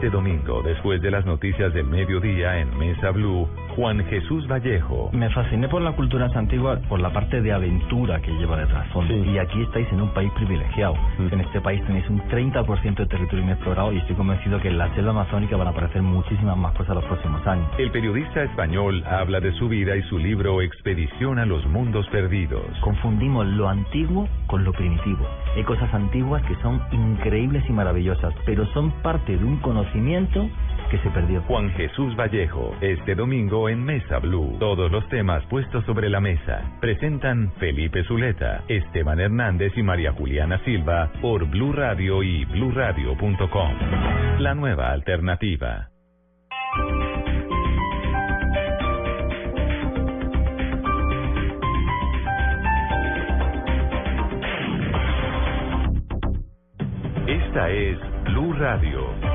[0.00, 5.10] Este domingo, después de las noticias del mediodía en Mesa Blue, Juan Jesús Vallejo.
[5.12, 9.14] Me fasciné por la cultura antigua, por la parte de aventura que lleva de trasfondo.
[9.14, 10.94] Y aquí estáis en un país privilegiado.
[11.18, 11.34] Mm.
[11.34, 14.88] En este país tenéis un 30% de territorio inexplorado y estoy convencido que en la
[14.94, 17.68] selva amazónica van a aparecer muchísimas más cosas los próximos años.
[17.76, 22.64] El periodista español habla de su vida y su libro Expedición a los Mundos Perdidos.
[22.80, 25.26] Confundimos lo antiguo con lo primitivo.
[25.54, 29.89] Hay cosas antiguas que son increíbles y maravillosas, pero son parte de un conocimiento
[30.90, 31.40] que se perdió.
[31.42, 34.56] Juan Jesús Vallejo, este domingo en Mesa Blue.
[34.58, 36.62] Todos los temas puestos sobre la mesa.
[36.80, 43.70] Presentan Felipe Zuleta, Esteban Hernández y María Juliana Silva por Blue Radio y bluradio.com.
[44.38, 45.88] La nueva alternativa.
[57.26, 59.29] Esta es Blue Radio.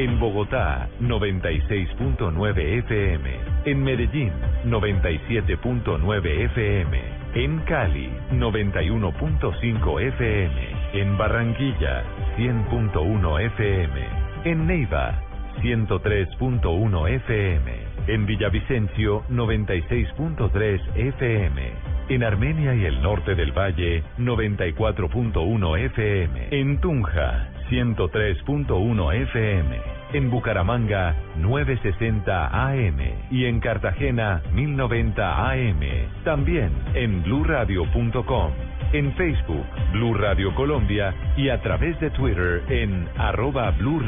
[0.00, 3.30] En Bogotá, 96.9 FM.
[3.66, 4.32] En Medellín,
[4.64, 7.02] 97.9 FM.
[7.34, 10.52] En Cali, 91.5 FM.
[10.94, 12.02] En Barranquilla,
[12.38, 14.00] 100.1 FM.
[14.44, 15.20] En Neiva,
[15.60, 17.72] 103.1 FM.
[18.06, 21.72] En Villavicencio, 96.3 FM.
[22.08, 26.48] En Armenia y el norte del Valle, 94.1 FM.
[26.52, 29.80] En Tunja, 103.1 FM.
[30.12, 32.98] En Bucaramanga, 960 AM.
[33.30, 35.80] Y en Cartagena, 1090 AM.
[36.24, 38.52] También en bluradio.com.
[38.92, 41.14] En Facebook, Blue Radio Colombia.
[41.36, 44.00] Y a través de Twitter en arroba Blue.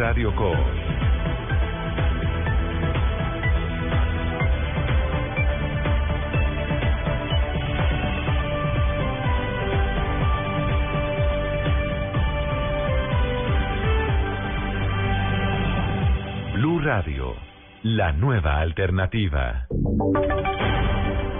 [16.54, 17.34] Radio,
[17.82, 19.66] la nueva alternativa.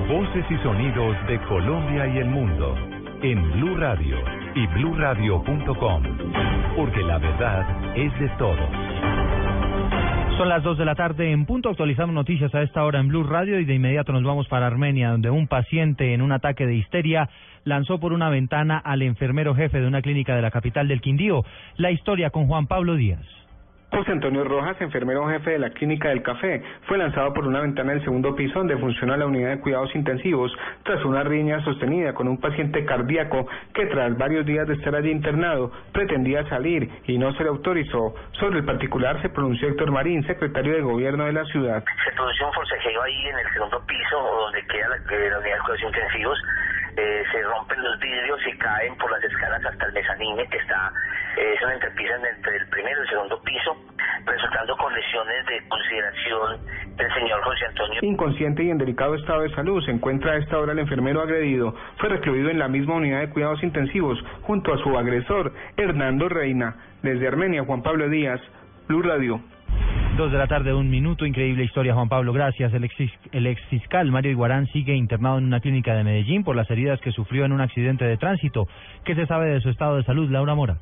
[0.09, 2.75] Voces y sonidos de Colombia y el mundo
[3.23, 4.17] en Blue Radio
[4.55, 6.03] y bluradio.com,
[6.77, 8.71] porque la verdad es de todos.
[10.39, 11.69] Son las 2 de la tarde en punto.
[11.69, 15.11] Actualizamos noticias a esta hora en Blue Radio y de inmediato nos vamos para Armenia,
[15.11, 17.29] donde un paciente en un ataque de histeria
[17.65, 21.45] lanzó por una ventana al enfermero jefe de una clínica de la capital del Quindío.
[21.77, 23.42] La historia con Juan Pablo Díaz.
[23.93, 27.93] José Antonio Rojas, enfermero jefe de la Clínica del Café, fue lanzado por una ventana
[27.93, 30.51] del segundo piso donde funciona la unidad de cuidados intensivos
[30.83, 35.11] tras una riña sostenida con un paciente cardíaco que tras varios días de estar allí
[35.11, 38.15] internado pretendía salir y no se le autorizó.
[38.41, 41.85] Sobre el particular se pronunció Héctor Marín, secretario de gobierno de la ciudad.
[42.03, 45.55] Se produjo un forcejeo ahí en el segundo piso donde queda la, eh, la unidad
[45.55, 46.39] de cuidados intensivos
[46.97, 50.93] eh, se rompen los vidrios y caen por las escalas hasta el mezanine que está,
[51.37, 53.77] eh, es una entrepisa entre el primero y el segundo piso,
[54.27, 56.61] resultando con lesiones de consideración
[56.97, 58.01] del señor José Antonio.
[58.03, 61.75] Inconsciente y en delicado estado de salud se encuentra a esta hora el enfermero agredido.
[61.99, 66.77] Fue recluido en la misma unidad de cuidados intensivos junto a su agresor, Hernando Reina.
[67.03, 68.41] Desde Armenia, Juan Pablo Díaz,
[68.87, 69.41] Blue Radio.
[70.17, 71.25] Dos de la tarde, un minuto.
[71.25, 72.35] Increíble historia, Juan Pablo.
[72.35, 72.73] Gracias.
[72.75, 72.95] El ex,
[73.33, 77.01] el ex fiscal Mario Iguarán sigue internado en una clínica de Medellín por las heridas
[77.01, 78.69] que sufrió en un accidente de tránsito.
[79.05, 80.77] ¿Qué se sabe de su estado de salud, Laura Mora?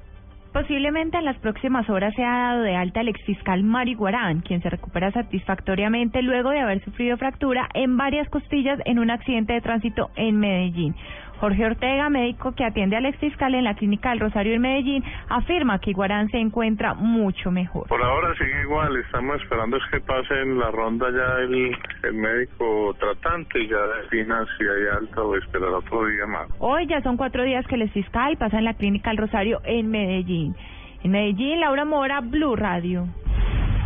[0.53, 4.63] Posiblemente en las próximas horas se ha dado de alta el exfiscal Mario Guarán, quien
[4.63, 9.61] se recupera satisfactoriamente luego de haber sufrido fractura en varias costillas en un accidente de
[9.61, 10.97] tránsito en Medellín.
[11.41, 15.79] Jorge Ortega, médico que atiende al exfiscal en la clínica del Rosario en Medellín, afirma
[15.79, 17.89] que Iguarán se encuentra mucho mejor.
[17.89, 22.15] Por ahora sigue igual, estamos esperando es que pase en la ronda ya el, el
[22.15, 26.47] médico tratante y ya defina si hay alta o esperar otro día más.
[26.59, 29.91] Hoy ya son cuatro días que el exfiscal pasa en la clínica del Rosario en
[29.91, 30.55] Medellín.
[31.03, 33.07] En Medellín, Laura Mora, Blue Radio.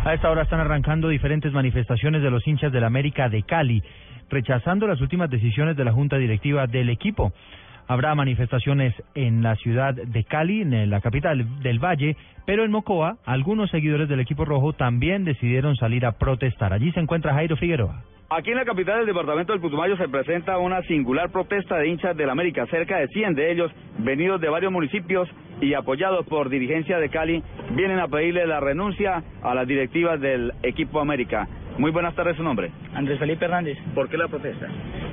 [0.03, 3.81] A esta hora están arrancando diferentes manifestaciones de los hinchas del América de Cali
[4.29, 7.33] rechazando las últimas decisiones de la Junta Directiva del equipo.
[7.87, 13.17] Habrá manifestaciones en la ciudad de Cali, en la capital del Valle, pero en Mocoa,
[13.25, 16.73] algunos seguidores del equipo rojo también decidieron salir a protestar.
[16.73, 18.03] Allí se encuentra Jairo Figueroa.
[18.27, 22.17] Aquí en la capital del departamento del Putumayo se presenta una singular protesta de hinchas
[22.17, 22.65] del América.
[22.65, 25.29] Cerca de 100 de ellos, venidos de varios municipios
[25.61, 27.43] y apoyados por dirigencia de Cali,
[27.75, 31.47] vienen a pedirle la renuncia a las directivas del equipo América.
[31.77, 32.71] Muy buenas tardes, su nombre.
[32.93, 33.77] Andrés Felipe Hernández.
[33.93, 34.67] ¿Por qué la protesta?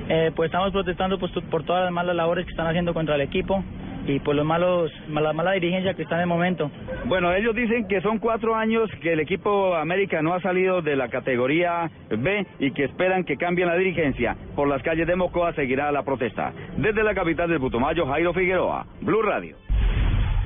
[0.07, 3.21] Eh, pues estamos protestando pues, por todas las malas labores que están haciendo contra el
[3.21, 3.63] equipo
[4.07, 6.69] y por los malos, la mala dirigencia que está en el momento.
[7.05, 10.95] Bueno, ellos dicen que son cuatro años que el equipo América no ha salido de
[10.95, 14.35] la categoría B y que esperan que cambie la dirigencia.
[14.55, 16.53] Por las calles de Mocoa seguirá la protesta.
[16.77, 19.55] Desde la capital del Putumayo, Jairo Figueroa, Blue Radio.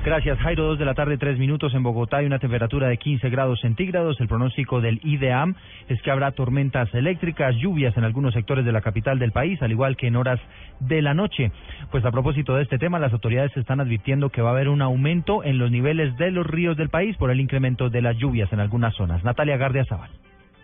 [0.04, 0.64] Gracias, Jairo.
[0.64, 4.20] Dos de la tarde, tres minutos en Bogotá y una temperatura de 15 grados centígrados.
[4.20, 5.54] El pronóstico del IDEAM
[5.88, 9.72] es que habrá tormentas eléctricas, lluvias en algunos sectores de la capital del país, al
[9.72, 10.40] igual que en horas
[10.80, 11.50] de la noche.
[11.90, 14.82] Pues a propósito de este tema, las autoridades están advirtiendo que va a haber un
[14.82, 18.52] aumento en los niveles de los ríos del país por el incremento de las lluvias
[18.52, 19.24] en algunas zonas.
[19.24, 20.10] Natalia Gardia Zaval.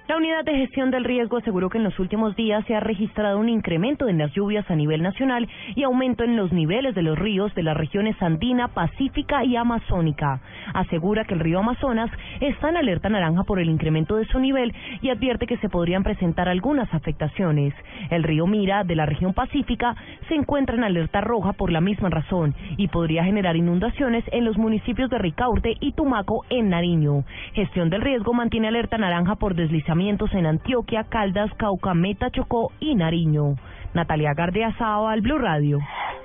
[0.06, 3.38] La unidad de gestión del riesgo aseguró que en los últimos días se ha registrado
[3.38, 7.18] un incremento en las lluvias a nivel nacional y aumento en los niveles de los
[7.18, 10.42] ríos de las regiones andina, pacífica y amazónica.
[10.74, 12.10] Asegura que el río Amazonas
[12.40, 16.02] está en alerta naranja por el incremento de su nivel y advierte que se podrían
[16.02, 17.72] presentar algunas afectaciones.
[18.10, 19.96] El río Mira de la región pacífica
[20.28, 24.58] se encuentra en alerta roja por la misma razón y podría generar inundaciones en los
[24.58, 27.24] municipios de Ricaurte y Tumaco en Nariño.
[27.54, 32.96] Gestión del riesgo mantiene alerta naranja por deslizamiento en Antioquia, Caldas, Cauca, Meta, Chocó y
[32.96, 33.54] Nariño.
[33.94, 35.78] Natalia Gardeazao al Blue Radio.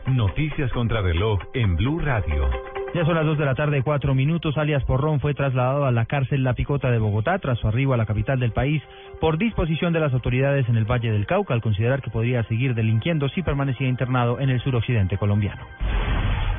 [0.07, 2.49] Noticias contra reloj en Blue Radio.
[2.95, 4.57] Ya son las dos de la tarde, cuatro minutos.
[4.57, 7.97] Alias Porrón fue trasladado a la cárcel La Picota de Bogotá tras su arribo a
[7.97, 8.81] la capital del país
[9.21, 12.73] por disposición de las autoridades en el Valle del Cauca al considerar que podría seguir
[12.73, 15.61] delinquiendo si permanecía internado en el suroccidente colombiano.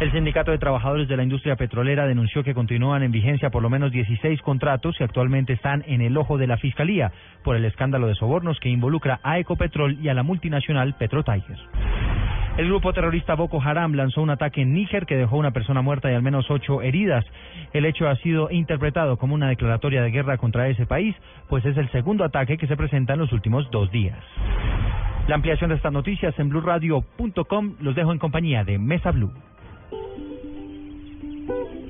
[0.01, 3.69] El Sindicato de Trabajadores de la Industria Petrolera denunció que continúan en vigencia por lo
[3.69, 7.13] menos 16 contratos que actualmente están en el ojo de la Fiscalía
[7.45, 11.59] por el escándalo de sobornos que involucra a Ecopetrol y a la multinacional PetroTiger.
[12.57, 16.11] El grupo terrorista Boko Haram lanzó un ataque en Níger que dejó una persona muerta
[16.11, 17.27] y al menos ocho heridas.
[17.75, 21.15] El hecho ha sido interpretado como una declaratoria de guerra contra ese país,
[21.51, 24.17] pues es el segundo ataque que se presenta en los últimos dos días.
[25.29, 29.31] La ampliación de estas noticias en blueradio.com los dejo en compañía de Mesa Blue.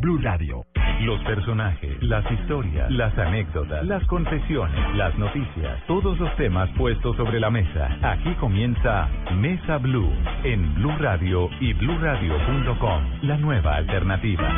[0.00, 0.64] Blue Radio.
[1.02, 7.38] Los personajes, las historias, las anécdotas, las confesiones, las noticias, todos los temas puestos sobre
[7.38, 7.98] la mesa.
[8.02, 10.10] Aquí comienza Mesa Blue
[10.44, 14.48] en Blue Radio y bluradio.com, la nueva alternativa.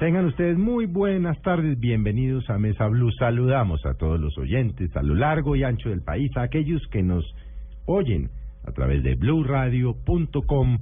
[0.00, 3.12] Tengan ustedes muy buenas tardes, bienvenidos a Mesa Blue.
[3.12, 7.04] Saludamos a todos los oyentes a lo largo y ancho del país, a aquellos que
[7.04, 7.24] nos
[7.86, 8.30] oyen
[8.64, 10.78] a través de bluradio.com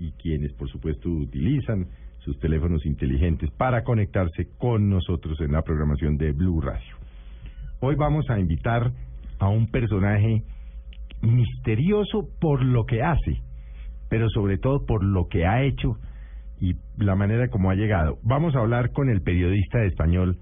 [0.00, 1.86] y quienes por supuesto utilizan
[2.24, 6.96] sus teléfonos inteligentes para conectarse con nosotros en la programación de Blue Radio.
[7.80, 8.92] Hoy vamos a invitar
[9.38, 10.42] a un personaje
[11.20, 13.42] misterioso por lo que hace,
[14.08, 15.98] pero sobre todo por lo que ha hecho
[16.60, 18.18] y la manera como ha llegado.
[18.22, 20.38] Vamos a hablar con el periodista de español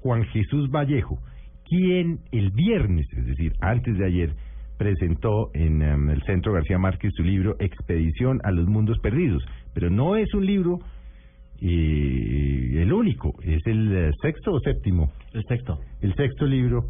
[0.00, 1.18] Juan Jesús Vallejo,
[1.64, 4.34] quien el viernes, es decir, antes de ayer,
[4.76, 9.42] presentó en em, el Centro García Márquez su libro Expedición a los Mundos Perdidos.
[9.72, 10.80] Pero no es un libro
[11.64, 15.12] y el único, es el eh, sexto o séptimo.
[15.32, 15.78] El sexto.
[16.00, 16.86] El sexto libro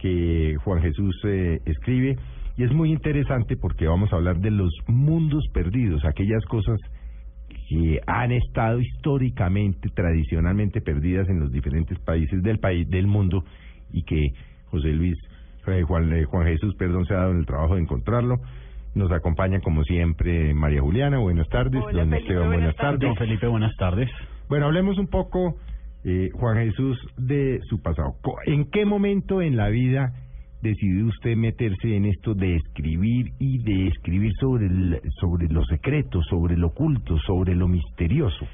[0.00, 2.16] que Juan Jesús eh, escribe
[2.56, 6.76] y es muy interesante porque vamos a hablar de los mundos perdidos, aquellas cosas
[7.68, 13.44] que han estado históricamente, tradicionalmente perdidas en los diferentes países del país, del mundo
[13.92, 14.30] y que
[14.64, 15.16] José Luis,
[15.68, 18.40] eh, Juan, Juan Jesús, perdón, se ha dado en el trabajo de encontrarlo.
[18.96, 21.82] Nos acompaña como siempre María Juliana, buenas tardes.
[21.92, 23.00] Don Esteban, buenas, tardes.
[23.00, 24.08] Don Felipe, buenas tardes.
[24.48, 25.56] Bueno, hablemos un poco,
[26.02, 28.14] eh, Juan Jesús, de su pasado.
[28.46, 30.14] ¿En qué momento en la vida
[30.62, 36.22] decidió usted meterse en esto de escribir y de escribir sobre, el, sobre lo secreto,
[36.22, 38.46] sobre lo oculto, sobre lo misterioso?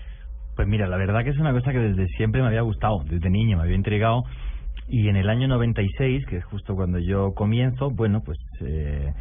[0.56, 3.30] Pues mira, la verdad que es una cosa que desde siempre me había gustado, desde
[3.30, 4.24] niño me había intrigado.
[4.88, 8.38] Y en el año 96, que es justo cuando yo comienzo, bueno, pues...
[8.60, 9.12] Eh,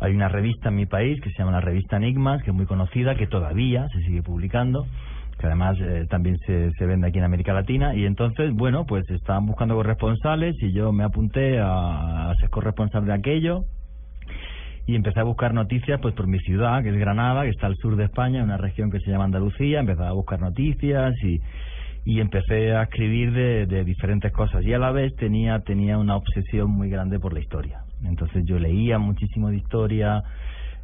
[0.00, 2.66] hay una revista en mi país que se llama la revista Enigmas, que es muy
[2.66, 4.86] conocida, que todavía se sigue publicando,
[5.38, 7.94] que además eh, también se, se vende aquí en América Latina.
[7.94, 13.12] Y entonces, bueno, pues estaban buscando corresponsales y yo me apunté a, ser corresponsal de
[13.12, 13.64] aquello
[14.86, 17.76] y empecé a buscar noticias pues por mi ciudad, que es Granada, que está al
[17.76, 19.80] sur de España, una región que se llama Andalucía.
[19.80, 21.40] Empecé a buscar noticias y
[22.04, 26.16] y empecé a escribir de, de diferentes cosas y a la vez tenía tenía una
[26.16, 30.22] obsesión muy grande por la historia entonces yo leía muchísimo de historia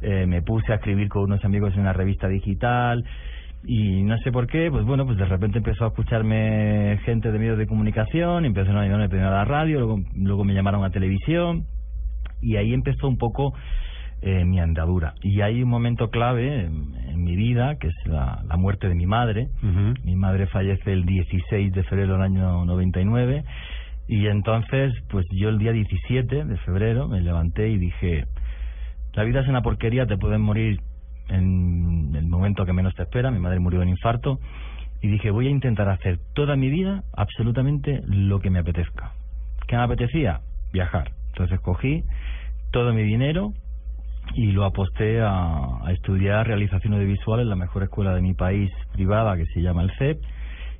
[0.01, 3.03] eh, me puse a escribir con unos amigos en una revista digital
[3.65, 7.39] y no sé por qué, pues bueno, pues de repente empezó a escucharme gente de
[7.39, 10.91] medios de comunicación, empezaron a llamarme primero a la radio, luego, luego me llamaron a
[10.91, 11.65] televisión
[12.41, 13.53] y ahí empezó un poco
[14.21, 15.15] eh, mi andadura.
[15.23, 18.95] Y hay un momento clave en, en mi vida, que es la, la muerte de
[18.95, 19.47] mi madre.
[20.03, 23.43] Mi madre fallece el 16 de febrero del año 99
[24.07, 28.25] y entonces, pues yo el día 17 de febrero me levanté y dije,
[29.13, 30.79] la vida es una porquería, te pueden morir
[31.29, 33.31] en el momento que menos te espera.
[33.31, 34.39] Mi madre murió de un infarto
[35.01, 39.13] y dije, voy a intentar hacer toda mi vida absolutamente lo que me apetezca.
[39.67, 40.41] ¿Qué me apetecía?
[40.71, 41.11] Viajar.
[41.29, 42.03] Entonces cogí
[42.71, 43.53] todo mi dinero
[44.35, 48.71] y lo aposté a, a estudiar realización audiovisual en la mejor escuela de mi país
[48.93, 50.19] privada que se llama el CEP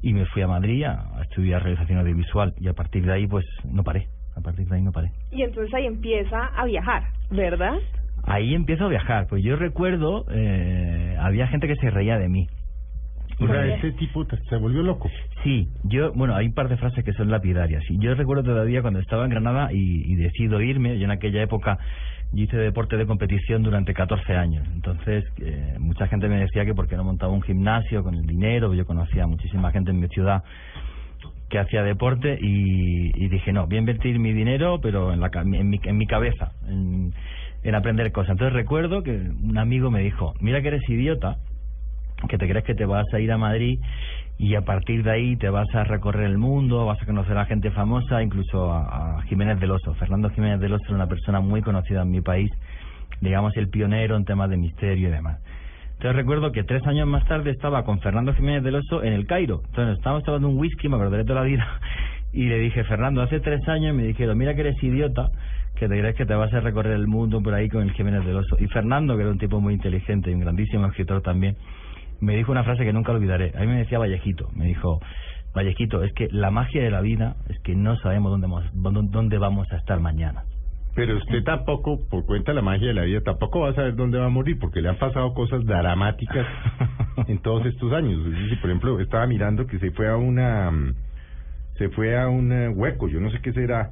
[0.05, 3.27] y me fui a Madrid a, a estudiar realización audiovisual y a partir de ahí
[3.27, 4.07] pues no paré,
[4.37, 5.09] a partir de ahí no paré.
[5.31, 7.73] Y entonces ahí empieza a viajar, ¿verdad?
[8.23, 12.47] Ahí empiezo a viajar, pues yo recuerdo, eh, había gente que se reía de mí.
[13.39, 15.09] O sea, ese tipo te- se volvió loco.
[15.43, 17.83] Sí, yo, bueno, hay un par de frases que son lapidarias.
[17.89, 21.41] Y yo recuerdo todavía cuando estaba en Granada y, y decido irme, yo en aquella
[21.41, 21.77] época
[22.35, 24.67] yo hice deporte de competición durante 14 años.
[24.73, 28.25] Entonces, eh, mucha gente me decía que por qué no montaba un gimnasio con el
[28.25, 30.43] dinero, yo conocía a muchísima gente en mi ciudad
[31.49, 35.29] que hacía deporte y, y dije, no, voy a invertir mi dinero, pero en, la,
[35.33, 37.13] en, mi, en mi cabeza, en
[37.73, 38.31] aprender cosas.
[38.31, 41.37] Entonces recuerdo que un amigo me dijo, mira que eres idiota,
[42.27, 43.79] que te crees que te vas a ir a Madrid
[44.37, 47.45] y a partir de ahí te vas a recorrer el mundo, vas a conocer a
[47.45, 49.93] gente famosa, incluso a, Jiménez del Oso.
[49.95, 52.51] Fernando Jiménez del Oso era una persona muy conocida en mi país,
[53.21, 55.39] digamos el pionero en temas de misterio y demás.
[55.93, 59.25] Entonces recuerdo que tres años más tarde estaba con Fernando Jiménez del Oso en el
[59.25, 59.61] Cairo.
[59.67, 61.65] Entonces estábamos tomando un whisky, me acordaré toda la vida,
[62.33, 65.29] y le dije, Fernando, hace tres años me dijeron, mira que eres idiota,
[65.75, 68.25] que te crees que te vas a recorrer el mundo por ahí con el Jiménez
[68.25, 68.57] del Oso.
[68.59, 71.55] Y Fernando, que era un tipo muy inteligente y un grandísimo escritor también,
[72.21, 73.51] me dijo una frase que nunca olvidaré.
[73.55, 74.99] A mí me decía Vallejito, me dijo,
[75.53, 79.37] Vallejito, es que la magia de la vida es que no sabemos dónde vamos, dónde
[79.37, 80.43] vamos a estar mañana.
[80.95, 83.95] Pero usted tampoco, por cuenta de la magia de la vida, tampoco va a saber
[83.95, 86.45] dónde va a morir, porque le han pasado cosas dramáticas
[87.27, 88.21] en todos estos años.
[88.61, 90.71] Por ejemplo, estaba mirando que se fue a una,
[91.77, 93.89] se fue a un eh, hueco, yo no sé qué será.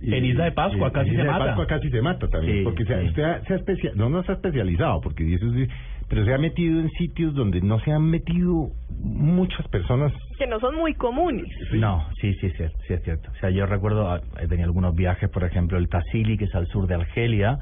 [0.00, 1.44] Y- En Isla de Pascua casi en se Isla de mata.
[1.46, 3.06] Pascua casi se mata también, Sí, porque se, sí.
[3.08, 5.68] usted ha- se ha especia- no, no se ha especializado, porque eso es,
[6.12, 10.12] pero se ha metido en sitios donde no se han metido muchas personas.
[10.36, 11.48] Que no son muy comunes.
[11.72, 13.30] No, sí, sí, sí, sí es cierto.
[13.30, 16.54] O sea, yo recuerdo, ah, he tenido algunos viajes, por ejemplo, el Tassili, que es
[16.54, 17.58] al sur de Argelia,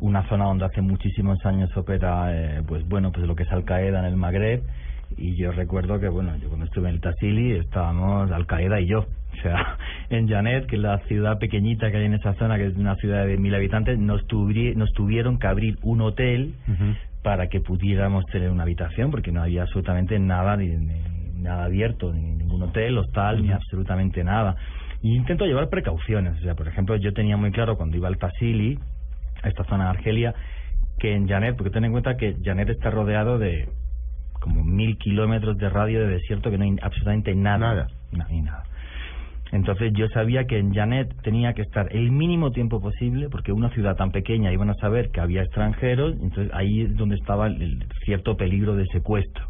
[0.00, 3.64] una zona donde hace muchísimos años opera, eh, pues bueno, pues lo que es Al
[3.64, 4.64] Qaeda en el Magreb.
[5.16, 8.86] Y yo recuerdo que, bueno, yo cuando estuve en el Tassili estábamos Al Qaeda y
[8.88, 9.06] yo.
[9.38, 9.78] O sea,
[10.10, 12.96] en Janet, que es la ciudad pequeñita que hay en esa zona, que es una
[12.96, 16.54] ciudad de mil habitantes, nos, tuvieron que abrir un hotel
[17.24, 22.12] para que pudiéramos tener una habitación, porque no había absolutamente nada, ni, ni nada abierto,
[22.12, 24.56] ni ningún hotel, hostal, ni absolutamente nada.
[25.00, 26.36] Y intento llevar precauciones.
[26.38, 28.78] O sea, por ejemplo, yo tenía muy claro cuando iba al Tassili,
[29.42, 30.34] a esta zona de Argelia,
[30.98, 33.70] que en Janet, porque ten en cuenta que Janet está rodeado de
[34.38, 37.58] como mil kilómetros de radio de desierto que no hay absolutamente nada.
[37.58, 37.86] Nada.
[38.12, 38.64] No hay nada.
[39.52, 43.70] Entonces yo sabía que en Janet tenía que estar el mínimo tiempo posible, porque una
[43.70, 47.84] ciudad tan pequeña iban a saber que había extranjeros, entonces ahí es donde estaba el,
[48.04, 49.46] cierto peligro de secuestro.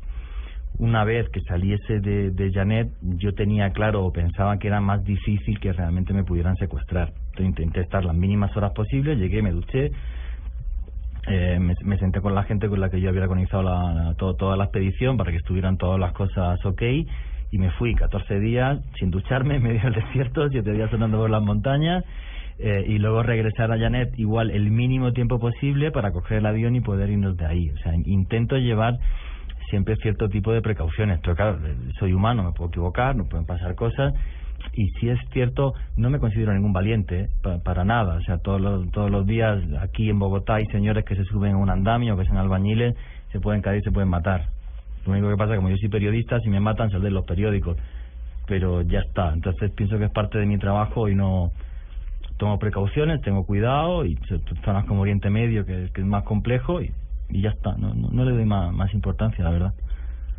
[0.78, 5.04] Una vez que saliese de, de Janet, yo tenía claro o pensaba que era más
[5.04, 7.12] difícil que realmente me pudieran secuestrar.
[7.26, 9.92] Entonces intenté estar las mínimas horas posibles, llegué, me duché,
[11.26, 14.64] eh, me, senté con la gente con la que yo había organizado la, toda la
[14.64, 16.82] expedición para que estuvieran todas las cosas ok
[17.54, 21.30] y me fui 14 días sin ducharme en medio del desierto, 7 días sonando por
[21.30, 22.02] las montañas
[22.58, 26.74] eh, y luego regresar a Janet igual el mínimo tiempo posible para coger el avión
[26.74, 27.70] y poder irnos de ahí.
[27.70, 28.94] O sea, intento llevar
[29.70, 31.20] siempre cierto tipo de precauciones.
[31.22, 34.12] Pero claro, eh, soy humano, me puedo equivocar, no pueden pasar cosas.
[34.72, 37.28] Y si es cierto, no me considero ningún valiente, ¿eh?
[37.42, 38.16] Pa- para nada.
[38.16, 41.52] O sea, todos los, todos los días aquí en Bogotá hay señores que se suben
[41.54, 42.94] a un andamio, que son albañiles,
[43.30, 44.46] se pueden caer y se pueden matar.
[45.06, 47.14] Lo único que pasa es que como yo soy periodista, si me matan saldré en
[47.14, 47.76] los periódicos.
[48.46, 49.32] Pero ya está.
[49.32, 51.50] Entonces pienso que es parte de mi trabajo y no
[52.36, 54.18] tomo precauciones, tengo cuidado y
[54.64, 56.90] zonas como Oriente Medio, que, que es más complejo y,
[57.30, 57.76] y ya está.
[57.76, 59.74] No, no, no le doy más, más importancia, la verdad.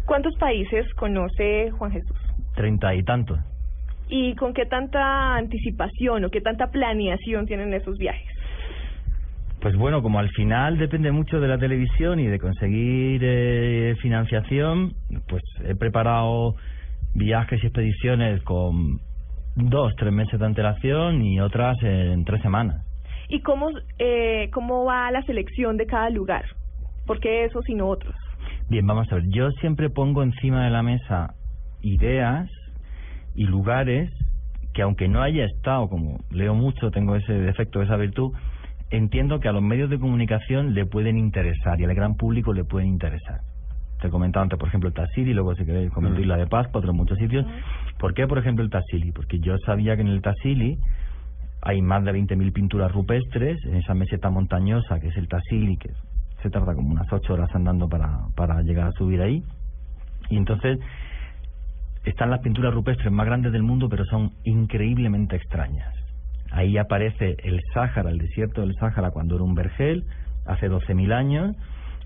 [0.06, 2.18] ¿Cuántos países conoce Juan Jesús?
[2.54, 3.40] Treinta y tantos.
[4.08, 8.35] ¿Y con qué tanta anticipación o qué tanta planeación tienen esos viajes?
[9.66, 14.94] Pues bueno, como al final depende mucho de la televisión y de conseguir eh, financiación,
[15.28, 16.54] pues he preparado
[17.16, 19.00] viajes y expediciones con
[19.56, 22.86] dos, tres meses de antelación y otras en tres semanas.
[23.28, 26.46] ¿Y cómo, eh, cómo va la selección de cada lugar?
[27.08, 28.14] ¿Por qué esos y no otros?
[28.70, 29.24] Bien, vamos a ver.
[29.30, 31.34] Yo siempre pongo encima de la mesa
[31.82, 32.52] ideas
[33.34, 34.12] y lugares
[34.76, 38.32] que aunque no haya estado, como leo mucho, tengo ese defecto, esa virtud,
[38.98, 42.64] entiendo que a los medios de comunicación le pueden interesar y al gran público le
[42.64, 43.42] pueden interesar.
[44.00, 46.80] Te he comentado antes, por ejemplo, el Tassili, luego si queréis comentar Isla de Pascua,
[46.80, 47.46] otros muchos sitios.
[47.98, 49.12] ¿Por qué, por ejemplo, el Tassili?
[49.12, 50.78] Porque yo sabía que en el Tassili
[51.62, 55.90] hay más de 20.000 pinturas rupestres en esa meseta montañosa que es el Tassili, que
[56.44, 59.44] se tarda como unas ocho horas andando para, para llegar a subir ahí.
[60.30, 60.78] Y entonces
[62.04, 66.05] están las pinturas rupestres más grandes del mundo, pero son increíblemente extrañas.
[66.56, 70.06] Ahí aparece el Sáhara, el desierto del Sáhara, cuando era un vergel,
[70.46, 71.54] hace 12.000 años,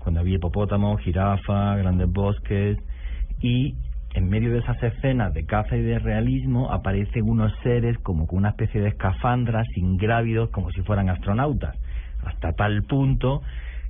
[0.00, 2.76] cuando había hipopótamos, jirafas, grandes bosques,
[3.40, 3.76] y
[4.12, 8.38] en medio de esas escenas de caza y de realismo aparecen unos seres como con
[8.38, 11.76] una especie de escafandras, ingrávidos, como si fueran astronautas,
[12.24, 13.42] hasta tal punto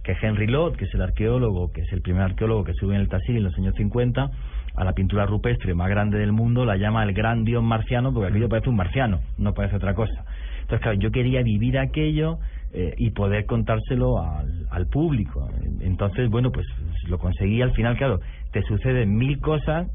[0.02, 3.00] que Henry Lott, que es el arqueólogo, que es el primer arqueólogo que sube en
[3.00, 4.30] el Tassili en los años 50,
[4.76, 8.28] a la pintura rupestre más grande del mundo la llama el gran dios marciano, porque
[8.28, 10.24] aquello parece un marciano, no parece otra cosa.
[10.70, 12.38] Entonces, claro, yo quería vivir aquello
[12.72, 15.48] eh, y poder contárselo al, público.
[15.80, 16.64] Entonces, bueno, pues
[17.08, 18.20] lo conseguí al final, claro,
[18.52, 19.88] te suceden mil cosas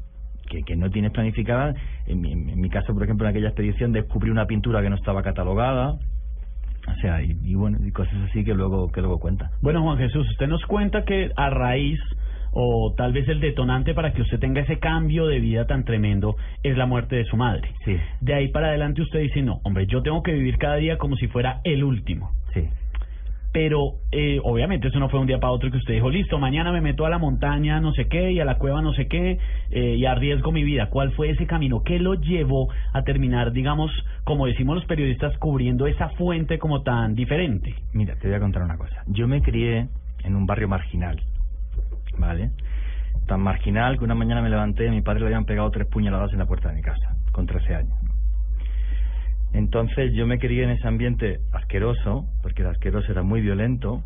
[0.50, 1.74] que, que no tienes planificadas.
[2.06, 4.96] En mi, en mi caso, por ejemplo, en aquella expedición descubrí una pintura que no
[4.96, 9.50] estaba catalogada, o sea, y, y bueno, y cosas así que luego que luego cuenta.
[9.62, 12.00] Bueno, Juan Jesús, usted nos cuenta que a raíz
[12.58, 16.36] o tal vez el detonante para que usted tenga ese cambio de vida tan tremendo
[16.62, 17.70] es la muerte de su madre.
[17.84, 17.98] Sí.
[18.22, 21.16] De ahí para adelante usted dice, no, hombre, yo tengo que vivir cada día como
[21.16, 22.30] si fuera el último.
[22.54, 22.66] Sí.
[23.52, 26.72] Pero eh, obviamente eso no fue un día para otro que usted dijo, listo, mañana
[26.72, 29.38] me meto a la montaña no sé qué y a la cueva no sé qué
[29.70, 30.88] eh, y arriesgo mi vida.
[30.88, 31.82] ¿Cuál fue ese camino?
[31.82, 33.90] ¿Qué lo llevó a terminar, digamos,
[34.24, 37.74] como decimos los periodistas, cubriendo esa fuente como tan diferente?
[37.92, 39.02] Mira, te voy a contar una cosa.
[39.08, 39.88] Yo me crié
[40.24, 41.20] en un barrio marginal,
[42.18, 42.50] ¿vale?
[43.26, 45.86] Tan marginal que una mañana me levanté y a mi padre le habían pegado tres
[45.88, 47.98] puñaladas en la puerta de mi casa, con 13 años.
[49.52, 54.02] Entonces yo me crié en ese ambiente asqueroso, porque el asqueroso era muy violento,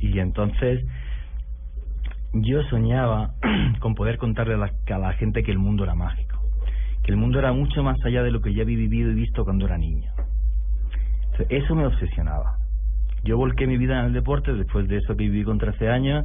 [0.00, 0.84] y entonces
[2.32, 3.34] yo soñaba
[3.80, 6.38] con poder contarle a la, a la gente que el mundo era mágico,
[7.02, 9.44] que el mundo era mucho más allá de lo que ya había vivido y visto
[9.44, 10.10] cuando era niño.
[11.48, 12.58] Eso me obsesionaba.
[13.24, 16.24] Yo volqué mi vida en el deporte, después de eso viví con 13 años,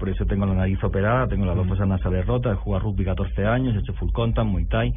[0.00, 3.04] por eso tengo la nariz operada, tengo las dos fosas nasales rotas, he jugado rugby
[3.04, 4.94] 14 años, he hecho full contact, muay thai,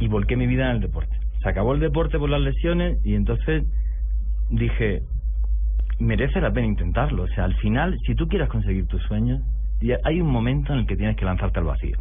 [0.00, 1.14] y volqué mi vida en el deporte.
[1.42, 3.64] Se acabó el deporte por las lesiones y entonces
[4.48, 5.02] dije,
[5.98, 7.24] merece la pena intentarlo.
[7.24, 9.40] O sea, al final, si tú quieres conseguir tus sueños,
[9.82, 11.98] ya hay un momento en el que tienes que lanzarte al vacío.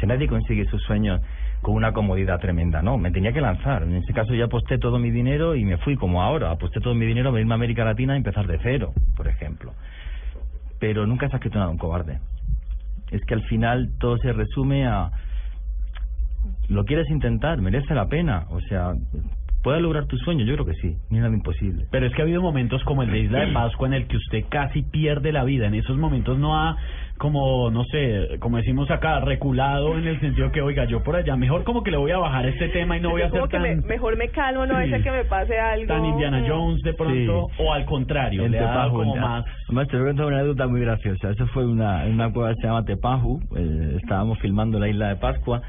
[0.00, 1.20] Si nadie consigue sus sueños
[1.60, 3.82] con una comodidad tremenda, no, me tenía que lanzar.
[3.82, 6.94] En ese caso ya aposté todo mi dinero y me fui como ahora, aposté todo
[6.94, 9.72] mi dinero a irme a América Latina y empezar de cero, por ejemplo.
[10.78, 12.20] Pero nunca se ha nada un cobarde.
[13.10, 15.10] Es que al final todo se resume a
[16.68, 18.94] lo quieres intentar, merece la pena, o sea,
[19.62, 20.44] ¿puedes lograr tu sueño?
[20.44, 21.86] Yo creo que sí, ni nada imposible.
[21.90, 24.16] Pero es que ha habido momentos como el de Isla de Pascua en el que
[24.16, 25.66] usted casi pierde la vida.
[25.66, 26.76] En esos momentos no ha,
[27.18, 31.34] como, no sé, como decimos acá, reculado en el sentido que, oiga, yo por allá,
[31.36, 33.50] mejor como que le voy a bajar este tema y no voy a como ser
[33.60, 34.92] que tan, me- mejor me calmo, no Sí.
[34.92, 35.86] es que me pase algo.
[35.86, 39.44] tan Indiana Jones de pronto, o al contrario, En le ha dado Tepajú, como más...
[39.68, 41.30] Además, te voy a contar una anécdota muy graciosa.
[41.30, 43.40] Eso fue una, una cueva que se llama Tepajú.
[43.56, 45.60] eh, estábamos filmando la isla de Pascua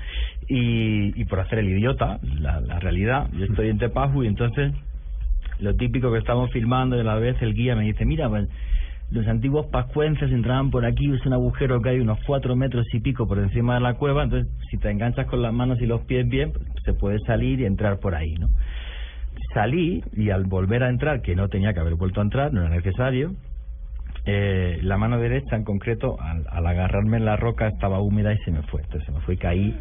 [0.47, 4.73] y, y por hacer el idiota, la, la realidad, yo estoy en Tepajú y entonces
[5.59, 8.47] lo típico que estamos filmando y a la vez el guía me dice, mira, pues,
[9.09, 12.99] los antiguos pascuenses entraban por aquí, es un agujero que hay unos cuatro metros y
[12.99, 16.01] pico por encima de la cueva, entonces si te enganchas con las manos y los
[16.01, 18.49] pies bien, pues, se puede salir y entrar por ahí, ¿no?
[19.53, 22.61] Salí y al volver a entrar, que no tenía que haber vuelto a entrar, no
[22.61, 23.33] era necesario,
[24.25, 28.37] eh, la mano derecha en concreto, al, al agarrarme en la roca, estaba húmeda y
[28.39, 28.81] se me fue.
[28.81, 29.79] Entonces se me fue y caí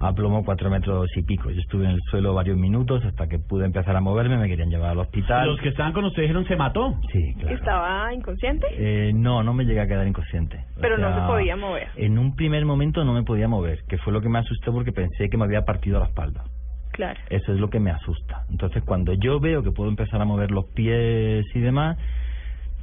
[0.00, 1.50] a plomo cuatro metros y pico.
[1.50, 4.70] Yo estuve en el suelo varios minutos hasta que pude empezar a moverme, me querían
[4.70, 5.48] llevar al hospital.
[5.48, 6.94] Los que estaban con usted dijeron se mató.
[7.12, 7.56] Sí, claro.
[7.56, 8.66] ¿Estaba inconsciente?
[8.72, 10.64] Eh, no, no me llegué a quedar inconsciente.
[10.76, 11.88] O Pero no sea, se podía mover.
[11.96, 14.92] En un primer momento no me podía mover, que fue lo que me asustó porque
[14.92, 16.44] pensé que me había partido la espalda.
[16.92, 17.20] Claro.
[17.30, 18.44] Eso es lo que me asusta.
[18.50, 21.96] Entonces, cuando yo veo que puedo empezar a mover los pies y demás,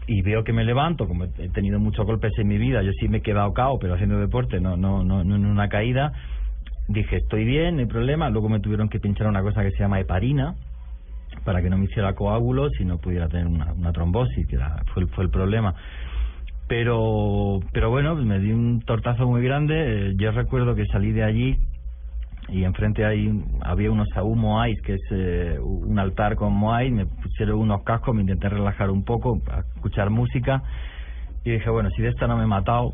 [0.07, 3.07] y veo que me levanto, como he tenido muchos golpes en mi vida, yo sí
[3.07, 6.13] me he quedado cao, pero haciendo deporte, no, no, no, no en una caída,
[6.87, 8.29] dije, estoy bien, no hay problema.
[8.29, 10.55] Luego me tuvieron que pinchar una cosa que se llama heparina,
[11.43, 14.83] para que no me hiciera coágulos y no pudiera tener una, una trombosis, que era,
[14.93, 15.75] fue, fue el problema.
[16.67, 20.09] Pero, pero bueno, pues me di un tortazo muy grande.
[20.09, 21.57] Eh, Yo recuerdo que salí de allí
[22.49, 27.05] y enfrente ahí había unos Saúl Moais, que es eh, un altar con Moai, me
[27.05, 29.41] pusieron unos cascos, me intenté relajar un poco,
[29.75, 30.61] escuchar música
[31.43, 32.93] y dije, bueno, si de esta no me he matado,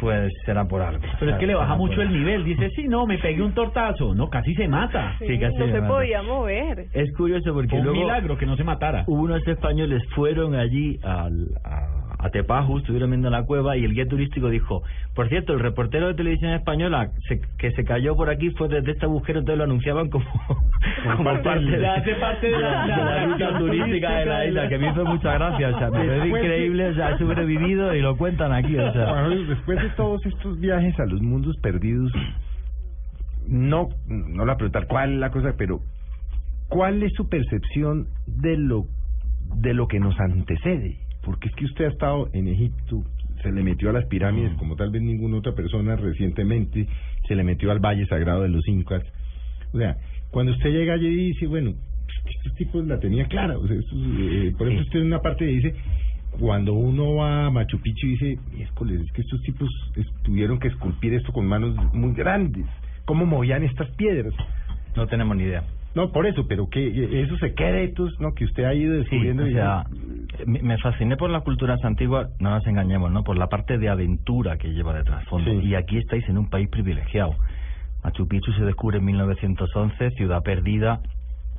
[0.00, 1.02] pues será por algo.
[1.18, 2.42] Pero es que le baja mucho el nivel.
[2.44, 4.14] Dice, sí, no, me pegué un tortazo.
[4.14, 5.14] No, casi se mata.
[5.18, 5.88] Sí, casi no se mata.
[5.88, 6.86] podía mover.
[6.92, 9.04] Es curioso porque Fue un luego milagro que no se matara.
[9.06, 14.06] unos españoles fueron allí al, a, a Tepaju, estuvieron viendo la cueva y el guía
[14.06, 14.82] turístico dijo,
[15.14, 18.92] por cierto, el reportero de televisión española se- que se cayó por aquí fue desde
[18.92, 20.24] este agujero, entonces lo anunciaban como,
[21.16, 25.04] como parte de, parte la- de la ruta turística de la isla, que me hizo
[25.04, 28.76] mucha gracia, o sea, Después de- increíble, o sea, he sobrevivido y lo cuentan aquí,
[28.76, 29.10] o sea.
[29.12, 32.12] Bueno, después de todos estos viajes a los mundos perdidos,
[33.48, 35.80] no, no la preguntar cuál es la cosa, pero
[36.68, 38.84] ¿cuál es su percepción de lo,
[39.56, 40.96] de lo que nos antecede?
[41.22, 43.04] Porque es que usted ha estado en Egipto,
[43.42, 46.86] se le metió a las pirámides como tal vez ninguna otra persona recientemente,
[47.26, 49.02] se le metió al Valle Sagrado de los Incas.
[49.72, 49.96] O sea,
[50.30, 51.74] cuando usted llega allí y dice, bueno,
[52.26, 53.58] estos tipos la tenían clara.
[53.58, 55.74] O sea, estos, eh, por ejemplo, usted en una parte dice,
[56.38, 59.68] cuando uno va a Machu Picchu y dice, miércoles, es que estos tipos
[60.22, 62.66] tuvieron que esculpir esto con manos muy grandes.
[63.04, 64.34] ¿Cómo movían estas piedras?
[64.96, 65.64] No tenemos ni idea.
[65.94, 68.32] No, por eso, pero que eh, esos secretos, ¿no?
[68.32, 69.44] Que usted ha ido Sí, descubriendo.
[69.44, 69.84] o sea,
[70.46, 73.24] me me fasciné por las culturas antiguas, no nos engañemos, ¿no?
[73.24, 75.50] Por la parte de aventura que lleva de trasfondo.
[75.50, 75.66] Sí.
[75.66, 77.34] Y aquí estáis en un país privilegiado.
[78.04, 81.00] Machu Picchu se descubre en 1911, ciudad perdida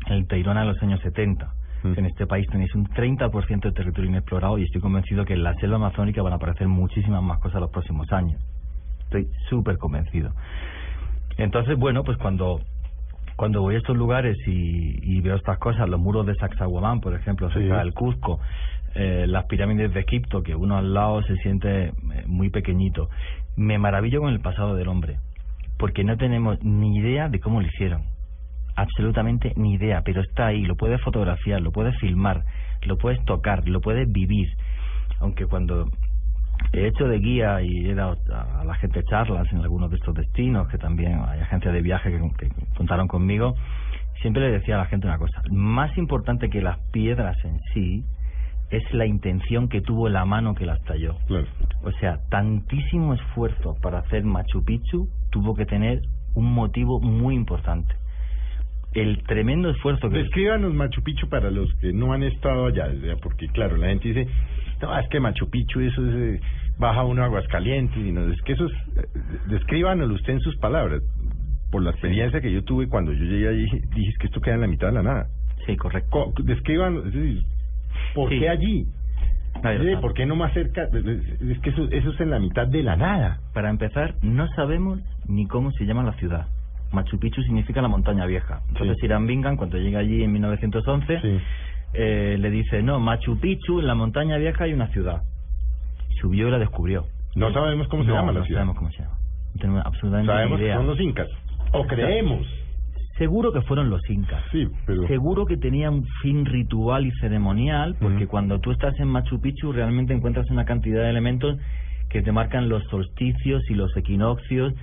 [0.08, 1.46] en el Tairona en los años 70.
[1.84, 1.94] Mm.
[2.00, 5.54] En este país tenéis un 30% de territorio inexplorado y estoy convencido que en la
[5.56, 8.42] selva amazónica van a aparecer muchísimas más cosas los próximos años.
[9.04, 10.32] Estoy súper convencido.
[11.38, 12.62] Entonces, bueno, pues cuando
[13.42, 17.16] cuando voy a estos lugares y, y veo estas cosas, los muros de Sacsayhuamán, por
[17.16, 18.40] ejemplo, cerca del Cuzco,
[18.94, 21.94] eh, las pirámides de Egipto, que uno al lado se siente eh,
[22.28, 23.10] muy pequeñito,
[23.56, 25.18] me maravillo con el pasado del hombre,
[25.80, 28.04] porque no tenemos ni idea de cómo lo hicieron,
[28.76, 32.44] absolutamente ni idea, pero está ahí, lo puedes fotografiar, lo puedes filmar,
[32.84, 34.50] lo puedes tocar, lo puedes vivir,
[35.20, 35.90] aunque cuando
[36.74, 40.16] he hecho de guía y he dado a la gente charlas en algunos de estos
[40.16, 43.56] destinos, que también hay agencias de viaje que, que contaron conmigo,
[44.22, 48.06] siempre le decía a la gente una cosa, más importante que las piedras en sí
[48.72, 51.18] es la intención que tuvo la mano que las talló.
[51.84, 56.00] O sea, tantísimo esfuerzo para hacer Machu Picchu tuvo que tener
[56.36, 57.94] un motivo muy importante.
[58.94, 60.20] El tremendo esfuerzo que...
[60.20, 62.88] Descríbanos Machu Picchu para los que no han estado allá,
[63.22, 64.28] porque claro, la gente dice,
[64.82, 66.42] no, es que Machu Picchu eso es, eh,
[66.78, 69.08] baja uno a Aguascalientes, y no, es que eso es, eh,
[69.50, 71.02] descríbanoslo usted en sus palabras,
[71.72, 73.66] por la experiencia que yo tuve cuando yo llegué allí,
[73.96, 75.28] dije "Es que esto queda en la mitad de la nada.
[75.66, 76.34] Sí, correcto.
[76.38, 77.44] Es decir,
[78.14, 78.40] ¿por Sí.
[78.40, 78.86] qué allí?
[79.64, 80.02] Nadie Sí.
[80.02, 80.84] ¿Por qué no más cerca?
[80.84, 83.40] Es que eso, eso es en la mitad de la nada.
[83.54, 86.48] Para empezar, no sabemos ni cómo se llama la ciudad.
[86.94, 88.62] Machu Picchu significa la montaña vieja.
[88.70, 91.20] Entonces Irán Bingham, cuando llega allí en 1911,
[91.94, 95.22] eh, le dice, no, Machu Picchu, en la montaña vieja hay una ciudad.
[96.20, 97.06] Subió y la descubrió.
[97.36, 98.60] No sabemos cómo se No, llama la no ciudad.
[98.62, 99.16] sabemos cómo se llama.
[99.54, 100.78] No tenemos absolutamente Sabemos ni que idea.
[100.78, 101.28] son los incas.
[101.74, 102.48] O creemos.
[103.18, 104.42] Seguro que fueron los incas.
[104.52, 105.08] Sí, pero...
[105.08, 109.72] Seguro que tenía un fin ritual y ceremonial, porque cuando tú estás en Machu Picchu
[109.72, 111.58] realmente encuentras una cantidad de elementos
[112.10, 114.74] que te marcan los solsticios y los equinoccios,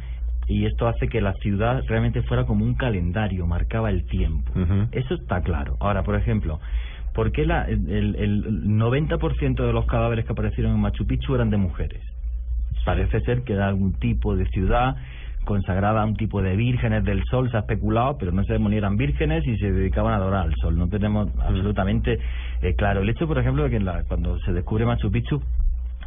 [0.47, 4.53] y esto hace que la ciudad realmente fuera como un calendario, marcaba el tiempo.
[4.93, 5.77] Eso está claro.
[5.81, 6.59] Ahora, por ejemplo,
[7.19, 11.35] ¿por qué la, el, el, el 90% de los cadáveres que aparecieron en Machu Picchu
[11.35, 12.01] eran de mujeres?
[12.85, 14.95] Parece ser que era algún tipo de ciudad
[15.45, 18.77] consagrada a un tipo de vírgenes del sol, se ha especulado, pero no sabemos ni
[18.77, 20.79] eran vírgenes y se dedicaban a adorar al sol.
[20.79, 22.21] No tenemos absolutamente
[22.63, 23.01] eh, claro.
[23.01, 25.43] El hecho, por ejemplo, de que en la- cuando se descubre Machu Picchu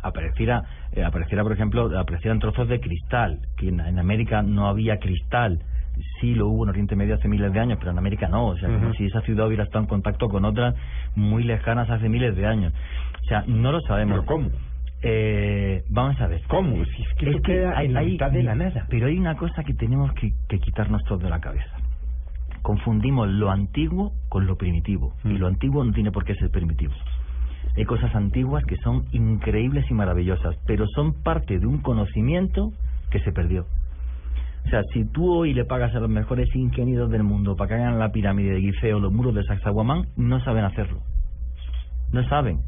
[0.03, 4.97] apareciera, eh, apareciera, por ejemplo, aparecieran trozos de cristal, que en, en América no había
[4.97, 5.59] cristal.
[6.19, 8.47] Sí lo hubo en Oriente Medio hace miles de años, pero en América no.
[8.47, 10.75] O sea, como si esa ciudad hubiera estado en contacto con otras
[11.15, 12.73] muy lejanas hace miles de años.
[13.21, 14.19] O sea, no lo sabemos.
[14.19, 14.49] ¿Pero cómo?
[15.03, 16.41] Eh, vamos a ver.
[16.47, 16.83] ¿Cómo?
[16.85, 18.85] Si es que eso queda en la mitad de la nada.
[18.89, 21.75] Pero hay una cosa que tenemos que, que quitarnos todos de la cabeza.
[22.61, 25.13] Confundimos lo antiguo con lo primitivo.
[25.23, 25.31] Mm.
[25.31, 26.93] Y lo antiguo no tiene por qué ser primitivo.
[27.75, 32.71] Hay cosas antiguas que son increíbles y maravillosas, pero son parte de un conocimiento
[33.09, 33.65] que se perdió.
[34.65, 37.75] O sea, si tú hoy le pagas a los mejores ingenieros del mundo para que
[37.75, 41.01] hagan la pirámide de Gizeh o los muros de Sacsayhuamán, no saben hacerlo.
[42.11, 42.59] No saben.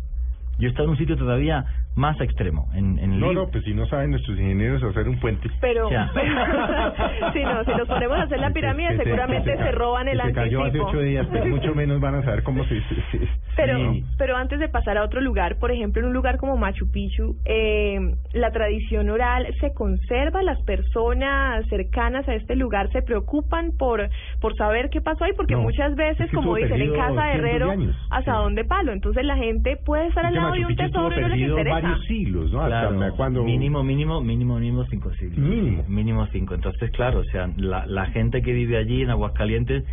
[0.59, 2.67] Yo he estado en un sitio todavía más extremo.
[2.73, 5.49] En, en No, no, pues si no saben nuestros ingenieros hacer un puente.
[5.61, 6.09] Pero, Ya.
[7.33, 10.21] si no, si nos ponemos a hacer la pirámide, Que seguramente que se roban el
[10.21, 13.27] se cayó hace ocho días, pero mucho menos van a saber cómo se, se, se-
[13.55, 13.77] Pero,
[14.17, 17.35] pero antes de pasar a otro lugar, por ejemplo, en un lugar como Machu Picchu,
[17.45, 17.99] eh,
[18.33, 24.09] la tradición oral se conserva, las personas cercanas a este lugar se preocupan por
[24.41, 27.25] por saber qué pasó ahí, porque No, muchas veces, es que como dicen en casa
[27.25, 27.95] de Herrero, años.
[28.09, 28.91] hasta dónde palo.
[28.91, 31.82] Entonces la gente puede estar al lado de un tesoro y no les interesa.
[31.83, 32.61] Varios siglos, ¿no?
[32.61, 33.43] Hasta Claro, cuando...
[33.43, 35.37] mínimo, mínimo, mínimo, mínimo cinco siglos.
[35.37, 35.83] Mínimo.
[35.87, 36.55] Mínimo cinco.
[36.55, 39.83] Entonces, claro, o sea, la, la gente que vive allí en Aguascalientes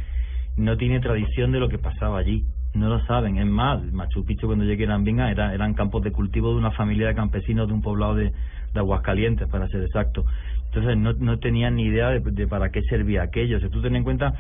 [0.57, 2.45] no tiene tradición de lo que pasaba allí.
[2.75, 3.37] No lo saben.
[3.39, 6.71] Es más, Machu Picchu cuando llegué a Ambinga era, eran campos de cultivo de una
[6.71, 8.27] familia de campesinos de un poblado de,
[8.73, 10.25] de Aguascalientes, para ser exacto.
[10.67, 13.59] Entonces no, no tenían ni idea de, de para qué servía aquello.
[13.59, 14.35] Si tú ten en cuenta,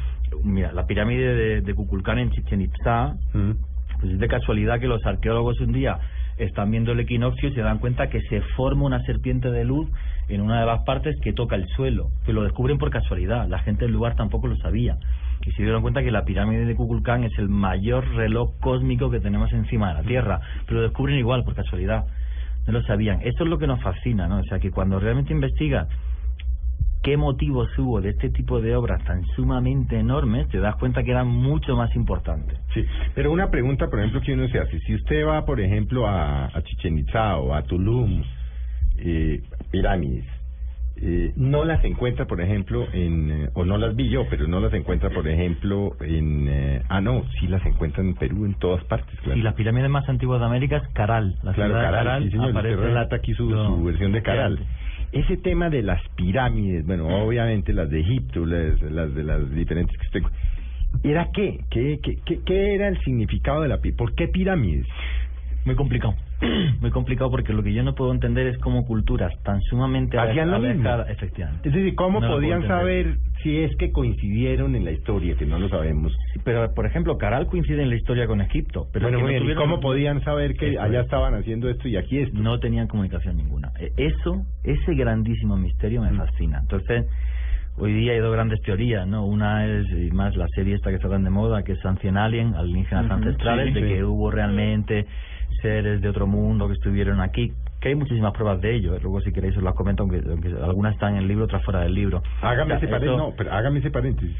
[0.44, 3.16] mira, la pirámide de, de Kukulcán en Chichen Itza,
[4.00, 5.98] pues es de casualidad que los arqueólogos un día
[6.44, 9.88] están viendo el equinoccio y se dan cuenta que se forma una serpiente de luz
[10.28, 13.58] en una de las partes que toca el suelo, que lo descubren por casualidad, la
[13.60, 14.96] gente del lugar tampoco lo sabía.
[15.44, 19.20] Y se dieron cuenta que la pirámide de Kukulcán es el mayor reloj cósmico que
[19.20, 22.04] tenemos encima de la Tierra, pero lo descubren igual por casualidad.
[22.66, 23.20] No lo sabían.
[23.22, 24.38] Esto es lo que nos fascina, ¿no?
[24.40, 25.88] O sea, que cuando realmente investigas
[27.02, 31.10] qué motivos hubo de este tipo de obras tan sumamente enormes, te das cuenta que
[31.12, 32.58] eran mucho más importantes.
[32.74, 32.84] Sí,
[33.14, 36.46] pero una pregunta, por ejemplo, que uno se hace, si usted va, por ejemplo, a,
[36.46, 38.22] a Chichen Itza o a Tulum,
[38.98, 40.24] eh, pirámides,
[41.02, 44.60] eh, no las encuentra, por ejemplo, en, eh, o no las vi yo, pero no
[44.60, 48.84] las encuentra, por ejemplo, en, eh, ah, no, sí las encuentran en Perú, en todas
[48.84, 49.38] partes, claro.
[49.38, 51.36] Y las pirámides más antiguas de América es Caral.
[51.42, 54.22] La Claro, ciudad de Caral, sí, señor, aparece- relata aquí su, No, su versión de
[54.22, 54.52] Caral.
[54.54, 54.89] efectivamente.
[55.12, 59.96] Ese tema de las pirámides, bueno, obviamente las de Egipto, las, las de las diferentes
[59.96, 60.22] que usted...
[61.02, 61.60] ¿Era qué?
[61.70, 63.98] ¿Qué, qué, qué, qué era el significado de la pirámide?
[63.98, 64.86] ¿Por qué pirámides?
[65.64, 66.14] Muy complicado.
[66.80, 70.50] Muy complicado porque lo que yo no puedo entender es cómo culturas tan sumamente Hacían
[70.50, 71.12] lo alejadas- mismo.
[71.12, 71.68] efectivamente.
[71.68, 75.58] Es decir, ¿cómo No podían saber si es que coincidieron en la historia, que no
[75.58, 76.16] lo sabemos?
[76.44, 78.86] Pero, por ejemplo, Caral coincide en la historia con Egipto.
[78.92, 81.00] Pero bueno, es que muy no bien, ¿y tuvieron- cómo podían saber que Eso allá
[81.00, 81.04] es.
[81.04, 82.38] estaban haciendo esto y aquí esto?
[82.40, 83.70] No tenían comunicación ninguna.
[83.78, 86.04] E- Eso, ese grandísimo misterio Mm.
[86.04, 86.58] me fascina.
[86.60, 87.04] Entonces,
[87.76, 89.26] hoy día hay dos grandes teorías, ¿no?
[89.26, 92.54] Una es, más la serie esta que está tan de moda, que es Ancient Alien,
[92.54, 93.94] alienígenas Ujú, ancestrales, sí, de sí.
[93.94, 95.06] que hubo realmente
[95.60, 98.98] seres de otro mundo que estuvieron aquí, que hay muchísimas pruebas de ello.
[99.00, 101.80] Luego, si queréis, os las comento, aunque, aunque algunas están en el libro, otras fuera
[101.80, 102.22] del libro.
[102.42, 104.36] Hágame O sea, ese paréntesis, eso- no, pero hágame ese paréntesis.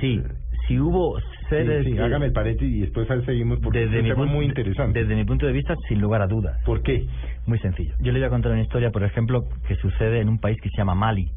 [0.00, 0.22] Sí,
[0.66, 1.84] si hubo seres...
[1.84, 5.00] Sí, sí, hágame el paréntesis y después seguimos porque es un tema punto- muy interesante.
[5.00, 6.58] Desde mi punto de vista, sin lugar a dudas.
[6.64, 7.06] ¿Por qué?
[7.46, 7.94] Muy sencillo.
[8.00, 10.70] Yo le voy a contar una historia, por ejemplo, que sucede en un país que
[10.70, 11.30] se llama Mali.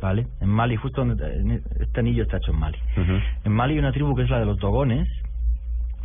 [0.00, 0.26] ¿Vale?
[0.40, 2.78] En Mali, justo donde este anillo está hecho en Mali.
[3.44, 5.06] En Mali hay una tribu que es la de los Dogones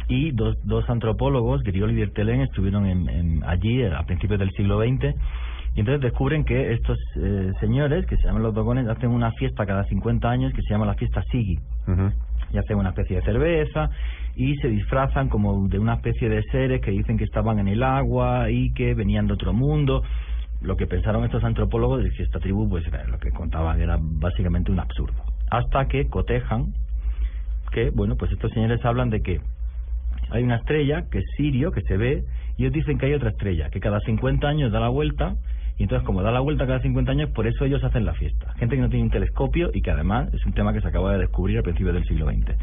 [0.07, 4.79] y dos, dos antropólogos, Griol y Dirtelén, estuvieron en, en- allí a principios del siglo
[4.81, 5.15] XX
[5.75, 9.65] y entonces descubren que estos eh, señores, que se llaman los Dogones, hacen una fiesta
[9.65, 11.59] cada 50 años que se llama la fiesta Sigi
[12.53, 13.89] y hacen una especie de cerveza
[14.35, 17.83] y se disfrazan como de una especie de seres que dicen que estaban en el
[17.83, 20.03] agua y que venían de otro mundo.
[20.61, 24.71] Lo que pensaron estos antropólogos es que esta tribu, pues lo que contaban era básicamente
[24.71, 25.21] un absurdo.
[25.51, 26.73] Hasta que cotejan
[27.71, 29.41] que, bueno, pues estos señores hablan de que
[30.29, 32.23] hay una estrella que es Sirio, que se ve,
[32.57, 35.35] y ellos dicen que hay otra estrella, que cada 50 años da la vuelta,
[35.77, 38.53] y entonces como da la vuelta cada 50 años, por eso ellos hacen la fiesta.
[38.57, 41.11] Gente que no tiene un telescopio y que además es un tema que se acaba
[41.13, 42.55] de descubrir a principios del siglo XX.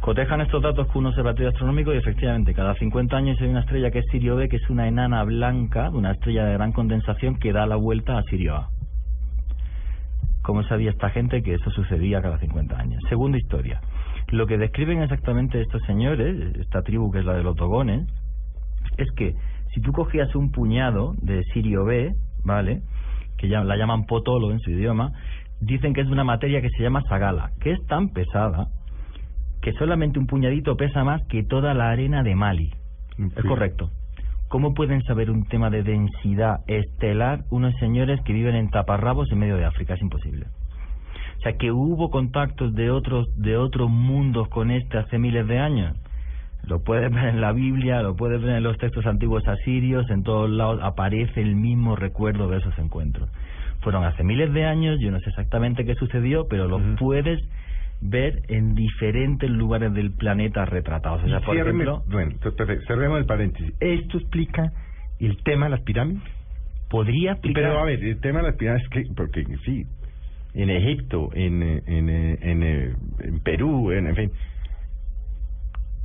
[0.00, 3.90] Cotejan estos datos con un observatorio astronómico y efectivamente cada 50 años hay una estrella
[3.90, 7.52] que es Sirio B, que es una enana blanca, una estrella de gran condensación que
[7.52, 8.70] da la vuelta a Sirio A.
[10.42, 13.02] ¿Cómo sabía esta gente que eso sucedía cada 50 años?
[13.08, 13.80] Segunda historia.
[14.30, 18.06] Lo que describen exactamente estos señores, esta tribu que es la de los dogones,
[18.98, 19.34] es que
[19.72, 22.12] si tú cogías un puñado de Sirio B,
[22.44, 22.82] ¿vale?
[23.38, 25.12] Que ya, la llaman potolo en su idioma,
[25.60, 28.66] dicen que es una materia que se llama sagala, que es tan pesada
[29.62, 32.70] que solamente un puñadito pesa más que toda la arena de Mali.
[33.36, 33.90] Es correcto.
[34.48, 39.38] ¿Cómo pueden saber un tema de densidad estelar unos señores que viven en taparrabos en
[39.38, 39.94] medio de África?
[39.94, 40.46] Es imposible.
[41.38, 45.58] O sea, que hubo contactos de otros de otros mundos con este hace miles de
[45.58, 45.96] años.
[46.64, 50.24] Lo puedes ver en la Biblia, lo puedes ver en los textos antiguos asirios, en
[50.24, 53.30] todos lados aparece el mismo recuerdo de esos encuentros.
[53.80, 57.38] Fueron hace miles de años, yo no sé exactamente qué sucedió, pero lo puedes
[58.00, 61.22] ver en diferentes lugares del planeta retratados.
[61.22, 63.72] O sea, por ejemplo, bueno, perfecto, cerremos el paréntesis.
[63.80, 64.72] ¿Esto explica
[65.20, 66.22] el tema de las pirámides?
[66.88, 67.64] podría explicar...
[67.64, 69.84] Pero a ver, el tema de las pirámides, que, porque sí,
[70.58, 74.32] en Egipto, en, eh, en, eh, en, eh, en Perú, en, en fin,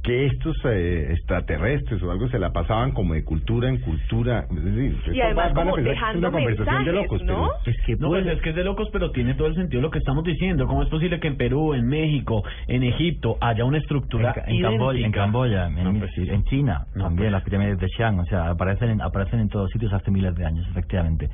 [0.03, 4.45] que estos eh, extraterrestres o algo se la pasaban como de cultura en cultura.
[4.51, 7.49] Es decir, Y además van es una conversación de locos, ¿no?
[7.63, 9.81] pero Es que, no, pues es que es de locos, pero tiene todo el sentido
[9.81, 10.67] lo que estamos diciendo.
[10.67, 14.43] ¿Cómo es posible que en Perú, en México, en Egipto haya una estructura en, Ca-
[14.51, 15.11] en Camboya, en?
[15.13, 19.01] Camboya, en, No, pues en China, también las pirámides de Xi'an, o sea, aparecen en,
[19.01, 21.29] aparecen en todos sitios hace miles de años, efectivamente.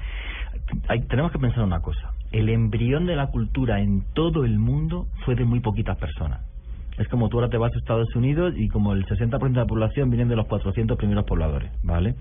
[0.88, 5.08] Hay- tenemos que pensar una cosa, el embrión de la cultura en todo el mundo
[5.26, 6.42] fue de muy poquitas personas.
[7.00, 9.66] Es como tú ahora te vas a Estados Unidos y como el 60% de la
[9.66, 12.14] población vienen de los 400 primeros pobladores, ¿vale?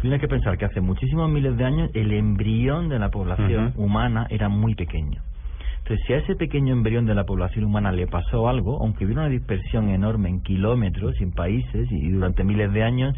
[0.00, 4.26] Tienes que pensar que hace muchísimos miles de años el embrión de la población humana
[4.30, 5.20] era muy pequeño.
[5.78, 9.20] Entonces, si a ese pequeño embrión de la población humana le pasó algo, aunque hubiera
[9.20, 13.14] una dispersión enorme en kilómetros y en países y durante miles de años,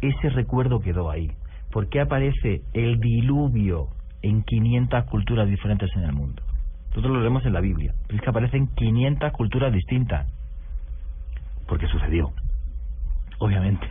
[0.00, 1.30] ese recuerdo quedó ahí.
[1.70, 3.88] ¿Por qué aparece el diluvio
[4.22, 6.42] en 500 culturas diferentes en el mundo?
[6.90, 10.26] Nosotros lo leemos en la Biblia, pero es que aparecen 500 culturas distintas.
[11.66, 12.32] Porque sucedió,
[13.38, 13.88] obviamente.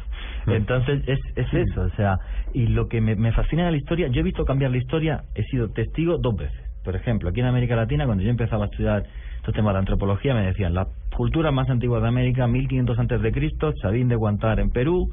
[0.47, 2.17] Entonces es, es eso, o sea,
[2.53, 5.23] y lo que me, me fascina de la historia, yo he visto cambiar la historia,
[5.35, 6.59] he sido testigo dos veces.
[6.83, 9.03] Por ejemplo, aquí en América Latina, cuando yo empezaba a estudiar
[9.37, 13.31] estos temas de antropología, me decían, la cultura más antigua de América, 1500 antes de
[13.31, 15.11] Cristo, Sabín de Guantar en Perú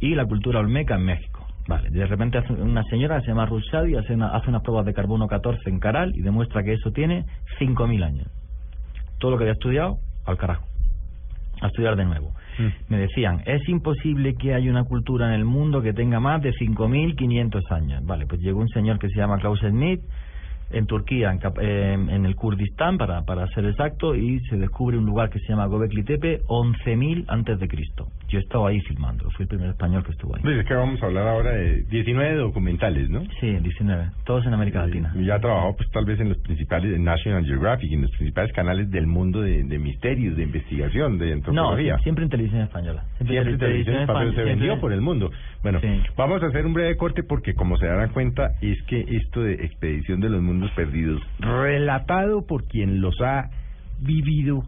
[0.00, 1.33] y la cultura olmeca en México.
[1.66, 4.84] Vale, de repente hace una señora se llama Ruth Shadi, hace, una- hace unas pruebas
[4.84, 7.24] de carbono 14 en Caral y demuestra que eso tiene
[7.58, 8.26] 5.000 años.
[9.18, 9.96] Todo lo que había estudiado,
[10.26, 10.66] al carajo.
[11.62, 12.32] A estudiar de nuevo.
[12.88, 16.52] Me decían, es imposible que haya una cultura en el mundo que tenga más de
[16.52, 18.04] 5.500 años.
[18.04, 20.00] Vale, pues llegó un señor que se llama Klaus Schmidt
[20.70, 25.06] en Turquía, en, en- en el Kurdistán, para, para ser exacto, y se descubre un
[25.06, 28.08] lugar que se llama Gobekli Tepe, 11.000 antes de Cristo.
[28.28, 30.42] Yo estaba ahí filmando, fui el primer español que estuvo ahí.
[30.42, 33.22] Pues es que vamos a hablar ahora de 19 documentales, ¿no?
[33.40, 35.12] Sí, 19, todos en América Latina.
[35.14, 38.10] Y ya ha trabajado pues tal vez en los principales de National Geographic, en los
[38.12, 41.98] principales canales del mundo de, de misterios, de investigación, de No, antropología.
[41.98, 43.04] siempre en televisión española.
[43.18, 45.30] Siempre en televisión española se siempre- vendió por el mundo.
[45.62, 45.80] Bueno,
[46.16, 49.54] vamos a hacer un breve corte porque como se darán cuenta es que esto de
[49.54, 53.50] Expedición de los Mundos Perdidos, relatado por quien los ha
[54.00, 54.62] vivido,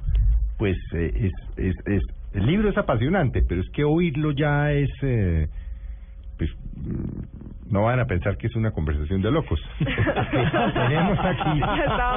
[0.58, 2.02] pues eh, es, es, es,
[2.34, 4.90] el libro es apasionante, pero es que oírlo ya es...
[5.02, 5.48] eh,
[6.38, 9.60] pues mm, no van a pensar que es una conversación de locos.
[9.78, 11.60] tenemos aquí,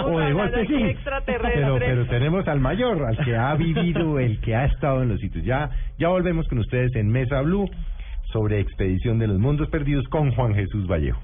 [0.05, 4.39] o de golpe aquí sí, pero, pero tenemos al mayor, al que ha vivido, el
[4.41, 5.43] que ha estado en los sitios.
[5.45, 7.67] Ya, ya volvemos con ustedes en Mesa Blue
[8.31, 11.19] sobre Expedición de los Mundos Perdidos con Juan Jesús Vallejo.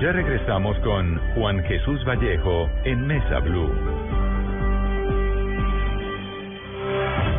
[0.00, 3.72] Ya regresamos con Juan Jesús Vallejo en Mesa Blue.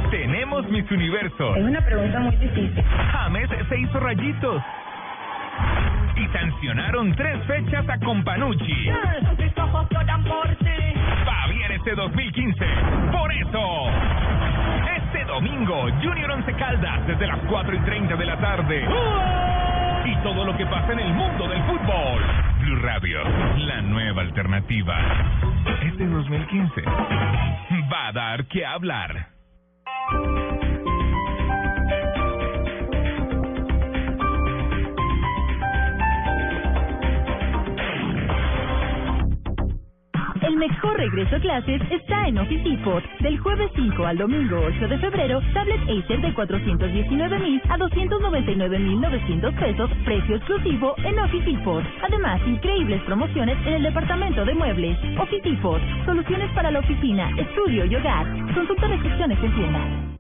[0.10, 1.56] Tenemos Miss Universo.
[1.56, 2.84] Es una pregunta muy difícil.
[3.12, 4.64] James se hizo rayitos.
[6.16, 8.90] Y sancionaron tres fechas a Companucci.
[11.28, 12.66] Va bien este 2015.
[13.12, 13.90] Por eso,
[14.96, 18.86] este domingo, Junior Once Caldas desde las 4 y 30 de la tarde.
[20.06, 22.24] Y todo lo que pasa en el mundo del fútbol.
[22.60, 23.24] Blue Radio,
[23.58, 24.96] la nueva alternativa.
[25.82, 26.82] Este 2015
[27.92, 29.30] va a dar que hablar.
[40.46, 43.04] El mejor regreso a clases está en Office Depot.
[43.20, 48.78] Del jueves 5 al domingo 8 de febrero, tablet Acer de 419 mil a 299
[48.80, 51.84] mil 900 pesos, precio exclusivo en Office Depot.
[52.04, 55.00] Además, increíbles promociones en el departamento de muebles.
[55.20, 58.28] Office Depot, soluciones para la oficina, estudio y hogar.
[58.54, 60.15] Consulta restricciones en tienda.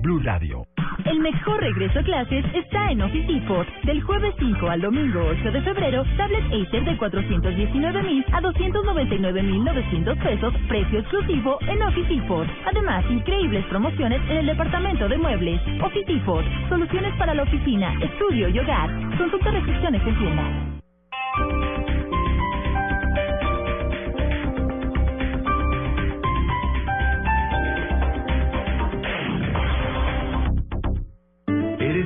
[0.00, 0.66] Blue Radio.
[1.04, 3.66] El mejor regreso a clases está en Office Depot.
[3.84, 9.42] Del jueves 5 al domingo 8 de febrero, tablet Acer de 419 mil a 299
[9.42, 12.46] mil 900 pesos, precio exclusivo en Office Depot.
[12.66, 15.60] Además, increíbles promociones en el departamento de muebles.
[15.82, 18.90] Office Depot, soluciones para la oficina, estudio y hogar.
[19.16, 20.70] Consulta restricciones en tienda.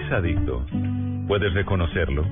[0.04, 0.66] ¿Eres adicto?
[1.26, 2.26] ¿Puedes reconocerlo?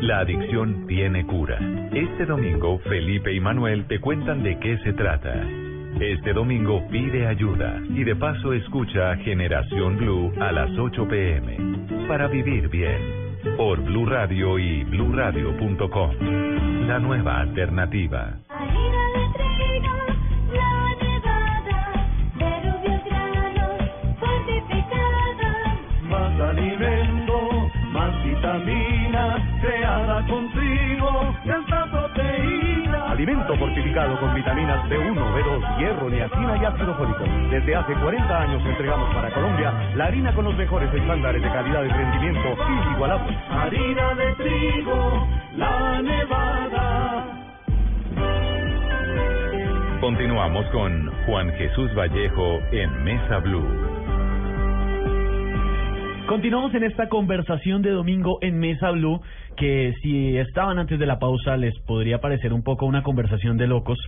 [0.00, 1.58] La adicción tiene cura.
[1.92, 5.32] Este domingo, Felipe y Manuel te cuentan de qué se trata.
[6.00, 11.56] Este domingo pide ayuda y de paso escucha Generación Blue a las 8 pm
[12.08, 16.16] para vivir bien por Blue Radio y bluradio.com.
[16.86, 18.38] La nueva alternativa.
[30.28, 33.10] Contigo, tanta proteína.
[33.10, 37.24] Alimento fortificado con vitaminas B1, B2, hierro, niacina y ácido fólico.
[37.50, 41.84] Desde hace 40 años entregamos para Colombia la harina con los mejores estándares de calidad
[41.84, 42.56] y rendimiento
[42.86, 43.38] inigualables.
[43.50, 47.24] Harina de trigo, la nevada.
[50.00, 53.94] Continuamos con Juan Jesús Vallejo en Mesa Blue.
[56.26, 59.20] Continuamos en esta conversación de domingo en Mesa Blue,
[59.54, 63.66] que si estaban antes de la pausa les podría parecer un poco una conversación de
[63.66, 63.98] locos,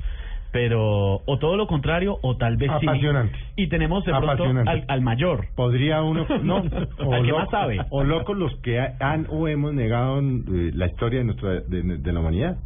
[0.52, 2.86] pero o todo lo contrario o tal vez sí.
[2.86, 3.36] Apasionante.
[3.56, 5.46] Y tenemos de pronto al, al mayor.
[5.54, 6.56] Podría uno, no,
[7.12, 7.78] Al que más sabe.
[7.90, 12.12] o locos los que han o hemos negado eh, la historia de nuestra de, de
[12.12, 12.56] la humanidad.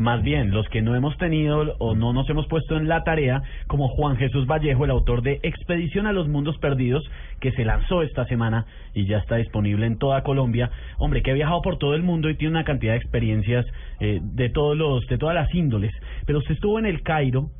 [0.00, 3.42] Más bien, los que no hemos tenido o no nos hemos puesto en la tarea,
[3.66, 7.04] como Juan Jesús Vallejo, el autor de Expedición a los Mundos Perdidos,
[7.38, 10.70] que se lanzó esta semana y ya está disponible en toda Colombia.
[10.96, 13.66] Hombre, que ha viajado por todo el mundo y tiene una cantidad de experiencias
[14.00, 15.92] eh, de todos los, de todas las índoles.
[16.24, 17.50] Pero usted estuvo en el Cairo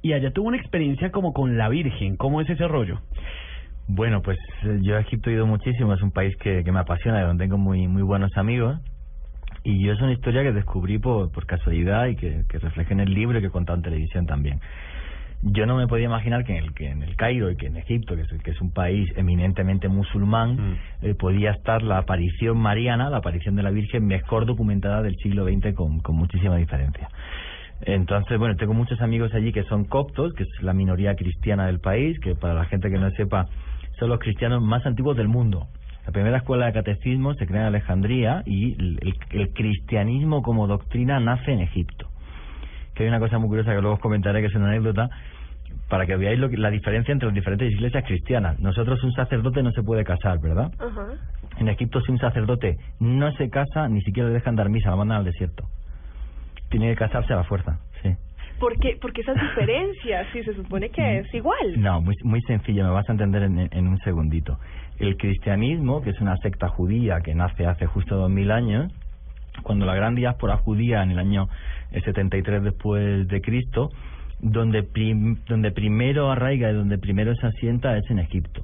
[0.00, 2.16] y allá tuvo una experiencia como con la Virgen.
[2.16, 3.00] ¿Cómo es ese rollo?
[3.88, 6.78] Bueno, pues eh, yo a Egipto he ido muchísimo, es un país que, que me
[6.78, 8.78] apasiona, de donde tengo muy muy buenos amigos.
[9.68, 13.00] Y yo es una historia que descubrí por, por casualidad y que, que refleja en
[13.00, 14.60] el libro y que he contado en televisión también.
[15.42, 17.76] Yo no me podía imaginar que en el, que en el Cairo y que en
[17.76, 23.10] Egipto, que es, que es un país eminentemente musulmán, eh, podía estar la aparición mariana,
[23.10, 27.06] la aparición de la Virgen mejor documentada del siglo XX con, con muchísima diferencia.
[27.82, 31.80] Entonces, bueno, tengo muchos amigos allí que son coptos, que es la minoría cristiana del
[31.80, 33.44] país, que para la gente que no sepa,
[33.98, 35.68] son los cristianos más antiguos del mundo.
[36.08, 38.72] La primera escuela de catecismo se crea en Alejandría y
[39.30, 42.08] el, cristianismo como doctrina nace en Egipto.
[42.94, 45.10] Que hay una cosa muy curiosa que luego os comentaré, que es una anécdota,
[45.90, 48.58] para que veáis lo que- la diferencia entre las diferentes iglesias cristianas.
[48.58, 50.72] Nosotros un sacerdote no se puede casar, ¿verdad?
[50.78, 51.08] Ajá.
[51.58, 54.96] En Egipto si un sacerdote no se casa, ni siquiera le dejan dar misa, lo
[54.96, 55.64] mandan al desierto.
[56.70, 58.14] Tiene que casarse a la fuerza, sí.
[58.58, 60.26] ¿Por qué, por qué esas diferencias?
[60.32, 61.74] Si se supone que es igual.
[61.76, 64.58] No, muy, muy sencillo, me vas a entender en, en un segundito.
[64.98, 68.92] El cristianismo, que es una secta judía que nace hace justo dos mil años,
[69.62, 71.48] cuando la gran diáspora judía en el año
[71.92, 73.90] eh, 73 después de Cristo,
[74.40, 78.62] donde, prim- donde primero arraiga y donde primero se asienta es en Egipto.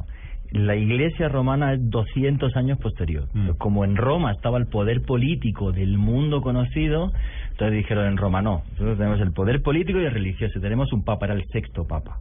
[0.53, 3.25] La iglesia romana es 200 años posterior.
[3.59, 7.11] Como en Roma estaba el poder político del mundo conocido,
[7.51, 11.03] entonces dijeron en Roma no, nosotros tenemos el poder político y el religioso, tenemos un
[11.03, 12.19] papa, era el sexto papa.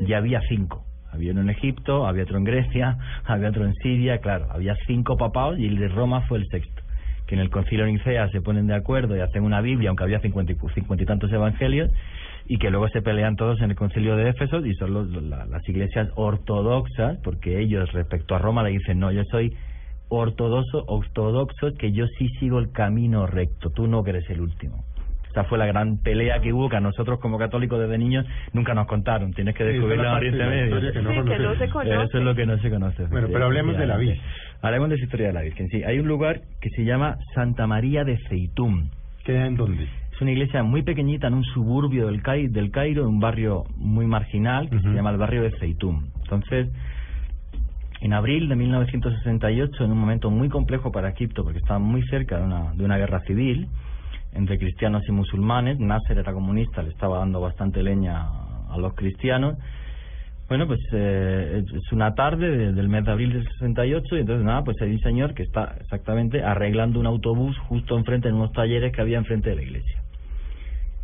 [0.00, 0.82] Ya había cinco.
[1.12, 5.16] Había uno en Egipto, había otro en Grecia, había otro en Siria, claro, había cinco
[5.16, 6.82] papados y el de Roma fue el sexto.
[7.26, 10.04] Que en el concilio de Nicea se ponen de acuerdo y hacen una Biblia, aunque
[10.04, 11.90] había cincuenta y, cincuenta y tantos evangelios,
[12.46, 15.44] y que luego se pelean todos en el concilio de Éfeso y son los- la-
[15.44, 19.54] las iglesias ortodoxas, porque ellos respecto a Roma le dicen, no, yo soy
[20.08, 24.82] ortodoxo, ortodoxo, que yo sí sigo el camino recto, tú no que eres el último.
[25.38, 28.74] Esa fue la gran pelea que hubo, que a nosotros como católicos desde niños nunca
[28.74, 29.32] nos contaron.
[29.32, 30.92] Tienes que Sí, esa es descubrirlo la en Oriente Medio.
[30.92, 31.40] que no Sí, que conocemos.
[31.52, 32.02] no se conoce.
[32.04, 33.06] Eso es lo que no se conoce.
[33.06, 34.30] Bueno, pero hablemos de la efectivamente.
[34.62, 35.68] Hablemos de la historia de la Virgen.
[35.68, 38.90] Sí, hay un lugar que se llama Santa María de Feitún.
[39.24, 39.84] ¿Queda en dónde?
[39.84, 43.62] Es una iglesia muy pequeñita en un suburbio del, Cai- del Cairo, en un barrio
[43.76, 46.08] muy marginal que se llama el barrio de Feitún.
[46.24, 46.66] Entonces,
[48.00, 52.38] en abril de 1968, en un momento muy complejo para Egipto, porque estaba muy cerca
[52.38, 53.68] de una, de una guerra civil
[54.38, 58.22] entre cristianos y musulmanes, Nasser era comunista, le estaba dando bastante leña
[58.70, 59.56] a los cristianos.
[60.48, 64.44] Bueno, pues eh, es- una tarde de- del mes de abril del 68 y entonces
[64.46, 68.52] nada, pues hay un señor que está exactamente arreglando un autobús justo enfrente, en unos
[68.52, 70.02] talleres que había enfrente de la iglesia.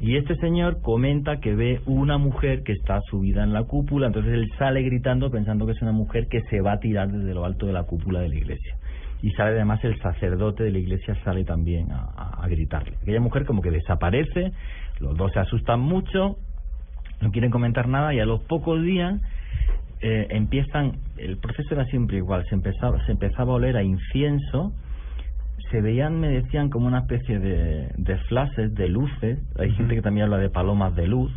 [0.01, 4.33] Y este señor comenta que ve una mujer que está subida en la cúpula, entonces
[4.33, 7.45] él sale gritando pensando que es una mujer que se va a tirar desde lo
[7.45, 8.77] alto de la cúpula de la iglesia.
[9.25, 12.93] Y sale además el sacerdote de la iglesia, sale también a, a- a gritarle.
[13.01, 14.53] Aquella mujer como que desaparece,
[15.01, 16.37] los dos se asustan mucho,
[17.23, 19.19] no quieren comentar nada y a los pocos días
[20.03, 24.73] eh, empiezan, el proceso era siempre igual, se empezaba, se empezaba a oler a incienso,
[25.71, 30.03] se veían, me decían, como una especie de, de flashes, de luces, hay gente que
[30.03, 31.33] también habla de palomas de luz,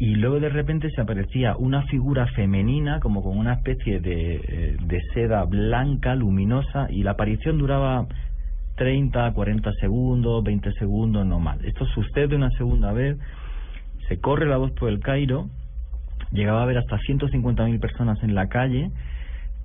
[0.00, 4.76] y luego de repente se aparecía una figura femenina como con una especie de, eh,
[4.82, 8.06] de seda blanca, luminosa, y la aparición duraba
[8.76, 11.62] 30, 40 segundos, 20 segundos, no más.
[11.64, 13.18] Esto sucede una segunda vez,
[14.08, 15.50] se corre la voz por el Cairo,
[16.32, 18.90] llegaba a haber hasta 150.000 personas en la calle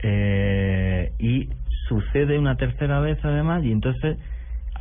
[0.04, 1.48] eh, y
[1.88, 4.18] sucede una tercera vez además y entonces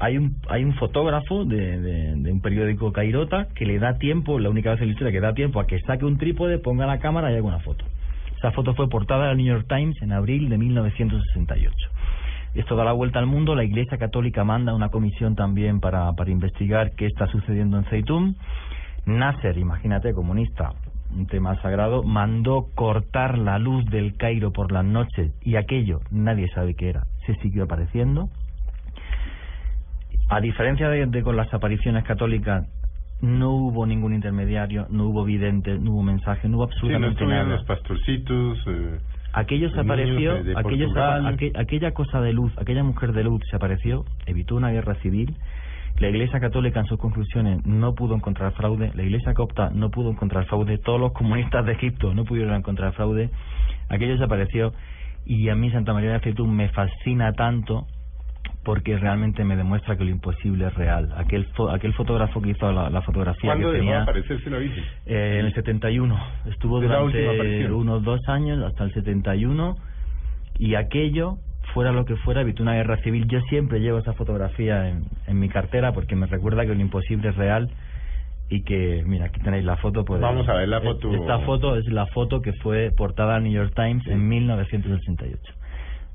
[0.00, 1.80] hay un hay un fotógrafo de,
[2.16, 5.20] de, un periódico Cairota que le da tiempo, la única vez en la historia que
[5.20, 7.84] da tiempo a que saque un trípode, ponga la cámara y haga una foto.
[8.36, 11.74] Esa foto fue portada del New York Times en abril de 1968.
[12.54, 13.54] Esto da la vuelta al mundo.
[13.54, 18.36] La Iglesia Católica manda una comisión también para, investigar qué está sucediendo en Zeytún.
[19.06, 20.72] Nasser, imagínate, comunista,
[21.10, 26.48] un tema sagrado, mandó cortar la luz del Cairo por las noches y aquello, nadie
[26.54, 28.28] sabe qué era, se siguió apareciendo.
[30.28, 32.66] A diferencia de, de con las apariciones católicas,
[33.20, 37.26] no hubo ningún intermediario, no hubo vidente, no hubo mensaje, no hubo Sí, no absolutamente
[37.26, 37.44] nada.
[37.44, 38.58] los pastorcitos.
[38.66, 38.98] Eh,
[39.36, 43.24] Aquello se apareció, niños de- de aquello se- aquella cosa de luz, aquella mujer de
[43.24, 45.34] luz se apareció, evitó una guerra civil.
[45.98, 50.10] La Iglesia Católica en sus conclusiones no pudo encontrar fraude, la Iglesia Copta no pudo
[50.10, 53.30] encontrar fraude, todos los comunistas de Egipto no pudieron encontrar fraude.
[53.88, 54.72] Aquello se apareció
[55.26, 57.86] y a mí Santa María de Aceitún me fascina tanto
[58.64, 61.12] porque realmente me demuestra que lo imposible es real.
[61.16, 64.84] Aquel fo- aquel fotógrafo que hizo la, la fotografía ¿Cuándo que tenía aparecerse la Virgen?
[65.06, 66.18] eh, en el 71.
[66.46, 69.76] Estuvo Es durante unos dos años, hasta el 71,
[70.58, 71.36] y aquello,
[71.74, 73.26] fuera lo que fuera, evitó una guerra civil.
[73.28, 77.28] Yo siempre llevo esa fotografía en, en mi cartera porque me recuerda que lo imposible
[77.30, 77.68] es real
[78.48, 80.04] y que, mira, aquí tenéis la foto.
[80.04, 81.12] Pues, Vamos a ver la es- foto.
[81.14, 85.54] Esta foto es la foto que fue portada al New York Times en 1968.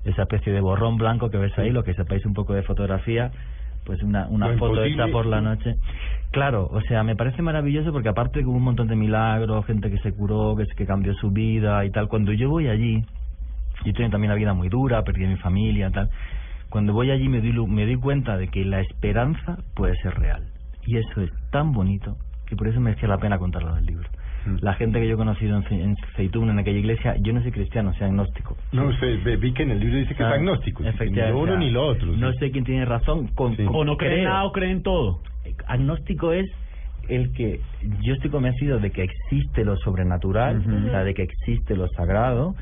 [0.03, 3.31] Esa especie de borrón blanco que ves ahí, lo que sepáis un poco de fotografía,
[3.85, 5.75] pues una, una foto imposible, hecha por la noche.
[6.31, 9.89] Claro, o sea, me parece maravilloso porque aparte que hubo un montón de milagros, gente
[9.89, 12.07] que se curó, que, que cambió su vida y tal.
[12.07, 13.03] Cuando yo voy allí,
[13.85, 16.09] yo tengo también una vida muy dura, perdí a mi familia, tal.
[16.69, 20.43] Cuando voy allí me doy, me doy cuenta de que la esperanza puede ser real.
[20.85, 24.07] Y eso es tan bonito que por eso merecía la pena contarlo del libro.
[24.49, 24.57] Mm.
[24.61, 27.93] La gente que yo he conocido en, Ce- en aquella iglesia, yo no soy cristiano,
[27.93, 28.57] soy agnóstico.
[28.71, 30.83] No, usted ve- vi que en el libro dice que Ah, es agnóstico.
[30.83, 32.07] Ni lo uno ni lo otro.
[32.15, 33.27] No sé quién tiene razón.
[33.35, 33.63] Con, Sí.
[33.65, 35.21] con- O no creen nada o creen todo.
[35.67, 36.45] Agnóstico es
[37.07, 37.59] el que
[38.01, 42.55] yo estoy convencido de que existe lo sobrenatural, o sea, de que existe lo sagrado,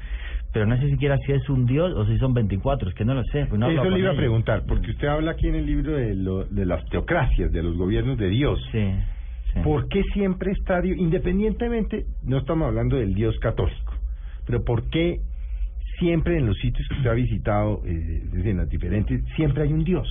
[0.54, 3.14] pero no sé siquiera si es un dios o si son 24, es que no
[3.14, 3.46] lo sé.
[3.48, 6.16] pues no Eso le iba a preguntar, porque usted habla aquí en el libro de,
[6.16, 8.60] lo- de las teocracias, de los gobiernos de Dios.
[8.72, 8.90] Sí,
[9.58, 9.64] sí.
[9.64, 13.94] ¿Por qué siempre está Dios, independientemente, no estamos hablando del Dios católico,
[14.46, 15.20] pero por qué
[16.00, 19.84] siempre en los sitios que usted ha visitado, eh, en las diferentes, siempre hay un
[19.84, 20.08] Dios?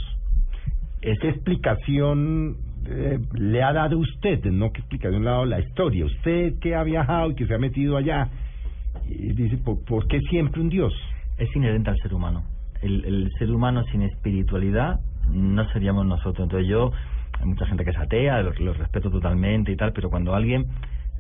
[1.01, 2.57] ¿Qué explicación
[2.89, 4.45] eh, le ha dado usted?
[4.47, 6.05] No, ¿qué explicación le ha dado la historia?
[6.05, 8.29] Usted que ha viajado y que se ha metido allá,
[9.09, 10.93] eh, dice, ¿por, por qué siempre un Dios?
[11.39, 12.45] Es inherente al ser humano.
[12.83, 14.99] El, el ser humano sin espiritualidad
[15.31, 16.45] no seríamos nosotros.
[16.47, 16.91] Entonces yo,
[17.41, 20.63] hay mucha gente que es atea, lo, lo respeto totalmente y tal, pero cuando alguien,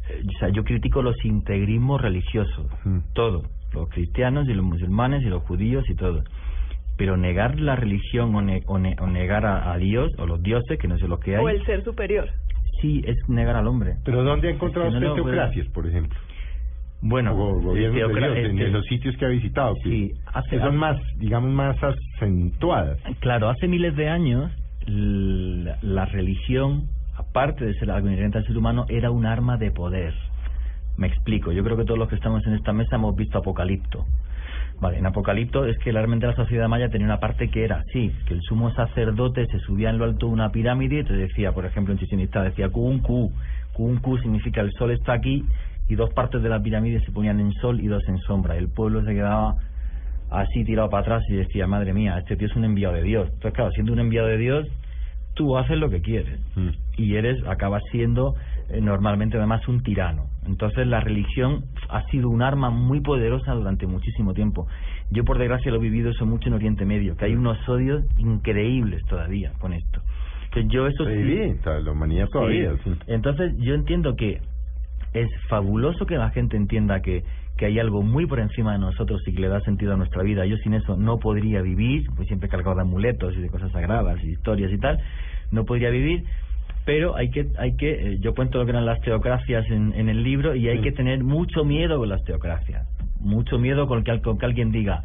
[0.08, 2.66] eh, o sea, yo critico los integrismos religiosos,
[3.12, 3.42] todo,
[3.72, 6.22] los cristianos y los musulmanes y los judíos y todo.
[6.96, 10.42] Pero negar la religión o, ne- o ne- o negar a, a Dios o los
[10.42, 12.28] dioses, que no sé lo que hay, O el ser superior.
[12.80, 13.96] sí es negar al hombre.
[14.04, 16.18] ¿Pero dónde ha encontrado no usted puede- teocracias, por ejemplo?
[17.02, 20.48] Bueno, o teocra- Dios, en, este- en los sitios que ha visitado, que, Sí, hace-
[20.50, 22.98] que son hace- más, digamos, más acentuadas.
[23.20, 24.50] Claro, hace miles de años
[24.86, 30.14] la, religión, aparte de ser algo inherente al ser humano, era un arma de poder.
[30.96, 34.06] Me explico, yo creo que todos los que estamos en esta mesa hemos visto Apocalipto.
[34.80, 38.12] Vale, en Apocalipto es que realmente la sociedad maya tenía una parte que era, sí,
[38.26, 41.52] que el sumo sacerdote se subía en lo alto de una pirámide y te decía,
[41.52, 43.32] por ejemplo, en Chichen Itza decía Kun Ku.
[43.72, 45.44] Kun Ku significa el sol está aquí
[45.88, 48.56] y dos partes de la pirámide se ponían en sol y dos en sombra.
[48.56, 49.56] El pueblo se quedaba
[50.30, 53.26] así tirado para atrás y decía, madre mía, este tío es un enviado de Dios.
[53.28, 54.66] Entonces, claro, siendo un enviado de Dios,
[55.34, 56.40] tú haces lo que quieres
[56.96, 58.34] y eres, acabas siendo
[58.70, 60.24] eh, normalmente además un tirano.
[60.46, 64.66] Entonces la religión ha sido un arma muy poderosa durante muchísimo tiempo.
[65.10, 68.02] Yo por desgracia lo he vivido eso mucho en Oriente Medio, que hay unos odios
[68.18, 70.00] increíbles todavía con esto.
[70.46, 72.72] Entonces yo eso Sí, sí- toda la humanidad todavía.
[72.82, 72.92] Sí.
[73.06, 74.40] Entonces yo entiendo que
[75.12, 77.24] es fabuloso que la gente entienda que,
[77.56, 80.22] que hay algo muy por encima de nosotros y que le da sentido a nuestra
[80.22, 80.44] vida.
[80.44, 84.22] Yo sin eso no podría vivir, pues siempre cargado de amuletos y de cosas sagradas
[84.22, 84.98] y historias y tal,
[85.50, 86.24] no podría vivir.
[86.84, 90.08] Pero hay que, hay que, eh, yo cuento lo que eran las teocracias en, en
[90.08, 92.86] el libro y hay que tener mucho miedo con las teocracias,
[93.18, 95.02] mucho miedo con que, con que alguien diga,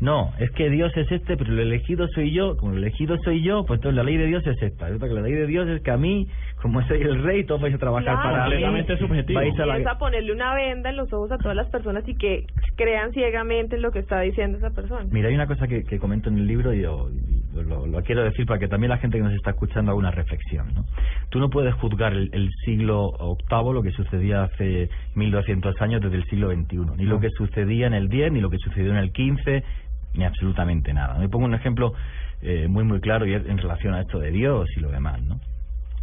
[0.00, 2.56] no, es que Dios es este, pero el elegido soy yo.
[2.56, 4.86] Como el elegido soy yo, pues entonces la ley de Dios es esta.
[4.88, 6.26] Que la ley de Dios es que a mí,
[6.62, 8.22] como soy el rey, todos vais a trabajar Claro.
[8.22, 8.42] para.
[8.44, 9.38] Completamente subjetivo.
[9.40, 12.46] Vais a la- ponerle una venda en los ojos a todas las personas y que
[12.76, 15.06] crean ciegamente en lo que está diciendo esa persona.
[15.10, 18.02] Mira, hay una cosa que, que comento en el libro y lo, y lo, lo
[18.02, 20.72] quiero decir para que también la gente que nos está escuchando haga una reflexión.
[20.74, 20.84] ¿no?
[21.28, 23.10] Tú no puedes juzgar el, el siglo
[23.50, 27.86] VIII, lo que sucedía hace 1200 años, desde el siglo XXI, ni lo que sucedía
[27.86, 29.62] en el 10, ni lo que sucedió en el 15,
[30.14, 31.18] ni absolutamente nada.
[31.18, 31.92] Me pongo un ejemplo
[32.42, 35.20] eh, muy, muy claro y es en relación a esto de Dios y lo demás.
[35.22, 35.38] ¿no?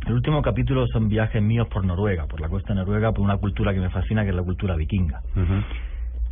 [0.05, 3.73] El último capítulo son viajes míos por Noruega, por la costa noruega, por una cultura
[3.73, 5.21] que me fascina, que es la cultura vikinga.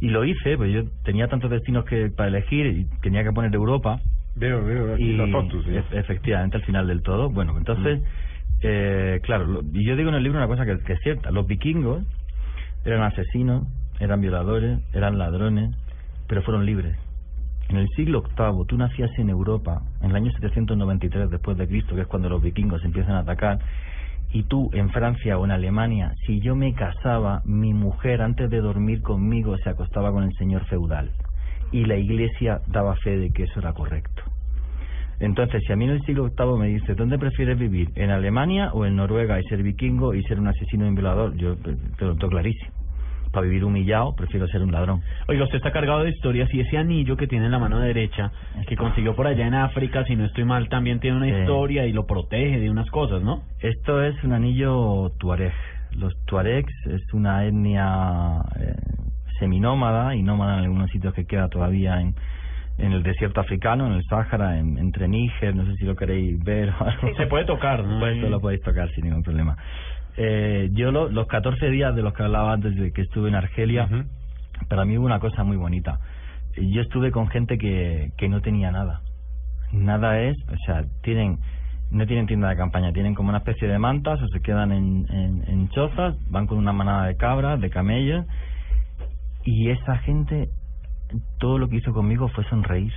[0.02, 3.54] Y lo hice, pues yo tenía tantos destinos que para elegir y tenía que poner
[3.54, 4.00] Europa.
[4.36, 5.72] Veo, veo y las fotos, sí.
[5.92, 7.30] efectivamente al final del todo.
[7.30, 8.02] Bueno, entonces,
[8.62, 11.32] eh, claro, lo- y yo digo en el libro una cosa que, que es cierta.
[11.32, 12.04] Los vikingos
[12.84, 13.66] eran asesinos,
[14.00, 15.74] eran violadores, eran ladrones,
[16.28, 16.98] pero fueron libres.
[17.70, 21.96] En el siglo VIII, tú nacías en Europa, en el año 793 después de Cristo,
[21.96, 23.60] que es cuando los vikingos empiezan a atacar,
[24.32, 28.60] y tú en Francia o en Alemania, si yo me casaba, mi mujer antes de
[28.60, 31.12] dormir conmigo se acostaba con el señor feudal.
[31.72, 34.24] Y la iglesia daba fe de que eso era correcto.
[35.20, 37.90] Entonces, si a mí en el siglo VIII me dice, ¿dónde prefieres vivir?
[37.96, 41.36] ¿En Alemania o en Noruega y ser vikingo y ser un asesino y un violador?
[41.36, 42.85] Yo te lo tengo clarísimo.
[43.36, 45.02] Para vivir humillado, prefiero ser un ladrón.
[45.28, 48.32] Oiga, usted está cargado de historias y ese anillo que tiene en la mano derecha,
[48.66, 51.34] que consiguió por allá en África, si no estoy mal, también tiene una Sí.
[51.42, 53.44] historia y lo protege de unas cosas, ¿no?
[53.60, 55.52] Esto es un anillo tuareg.
[55.98, 58.74] Los tuaregs es una etnia eh,
[59.40, 62.16] seminómada y nómada en algunos sitios que queda todavía en,
[62.78, 66.42] en el desierto africano, en el Sáhara, en- entre Níger, no sé si lo queréis
[66.44, 66.70] ver.
[66.70, 67.16] o algo.
[67.18, 68.00] Se puede tocar, ¿no?
[68.00, 69.58] Pues esto lo podéis tocar sin ningún problema.
[70.18, 73.36] Eh, yo lo- los 14 días de los que hablaba antes de que estuve en
[73.36, 73.88] Argelia,
[74.70, 76.00] para mí hubo una cosa muy bonita.
[76.56, 79.02] Yo estuve con gente que, que no tenía nada.
[79.74, 81.38] Nada es, o sea, tienen
[81.92, 85.06] no tienen tienda de campaña, tienen como una especie de mantas o se quedan en,
[85.10, 88.26] en, en chozas, van con una manada de cabras, de camellos,
[89.44, 90.50] y esa gente,
[91.38, 92.92] todo lo que hizo conmigo fue sonreír.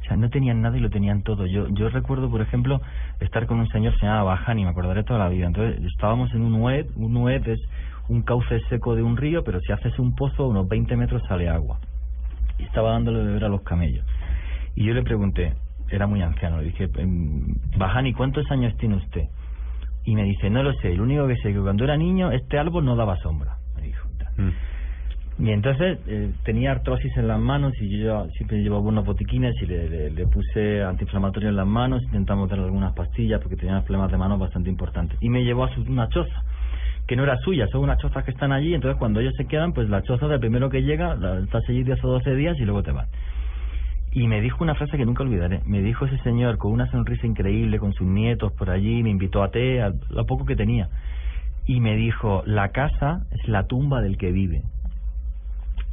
[0.00, 1.46] O sea, no tenían nada y lo tenían todo.
[1.46, 2.80] Yo yo recuerdo, por ejemplo,
[3.22, 5.46] estar con un señor se llamaba Bajani, me acordaré toda la vida.
[5.46, 7.60] Entonces, estábamos en un ued, un ued es
[8.08, 11.48] un cauce seco de un río, pero si haces un pozo, unos 20 metros sale
[11.48, 11.78] agua.
[12.58, 14.04] Y estaba dándole de beber a los camellos.
[14.74, 15.54] Y yo le pregunté,
[15.88, 19.24] era muy anciano, le dije, em, Bajani, ¿cuántos años tiene usted?
[20.04, 22.32] Y me dice, no lo sé, lo único que sé es que cuando era niño
[22.32, 24.08] este árbol no daba sombra, me dijo.
[25.38, 29.66] Y entonces eh, tenía artrosis en las manos y yo siempre llevaba unos botiquines y
[29.66, 34.38] le, puse antiinflamatorio en las manos, intentamos darle algunas pastillas porque tenía problemas de manos
[34.38, 35.18] bastante importantes.
[35.20, 36.44] Y me llevó a su, una choza,
[37.06, 39.72] que no era suya, son unas chozas que están allí, entonces cuando ellos se quedan,
[39.72, 42.64] pues la choza del primero que llega, la, estás allí 10 o 12 días y
[42.64, 43.08] luego te vas.
[44.14, 45.62] Y me dijo una frase que nunca olvidaré.
[45.64, 49.42] Me dijo ese señor con una sonrisa increíble, con sus nietos por allí, me invitó
[49.42, 50.88] a té, a lo poco que tenía.
[51.64, 54.62] Y me dijo, la casa es la tumba del que vive.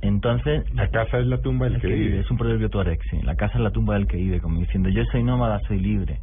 [0.01, 0.63] Entonces...
[0.73, 2.19] La casa es la tumba del el que vive.
[2.19, 3.21] Es un proverbio tuareg, sí.
[3.23, 6.19] La casa es la tumba del que vive, como diciendo, yo soy nómada, soy libre.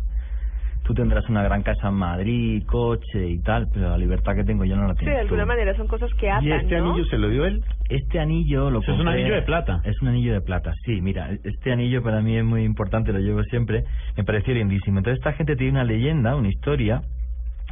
[0.85, 4.65] Tú tendrás una gran casa en Madrid, coche y tal, pero la libertad que tengo
[4.65, 5.11] yo no la Sí, tengo.
[5.11, 7.05] de alguna manera son cosas que atan, ¿no?
[7.07, 7.61] se lo dio él?
[7.89, 9.81] Este anillo lo Eso es un anillo de plata.
[9.85, 11.01] Es un anillo de plata, sí.
[11.03, 13.83] Mira, este anillo para mí es muy importante, lo llevo siempre.
[14.17, 14.99] Me pareció lindísimo.
[14.99, 17.03] Entonces esta gente tiene una leyenda, una historia,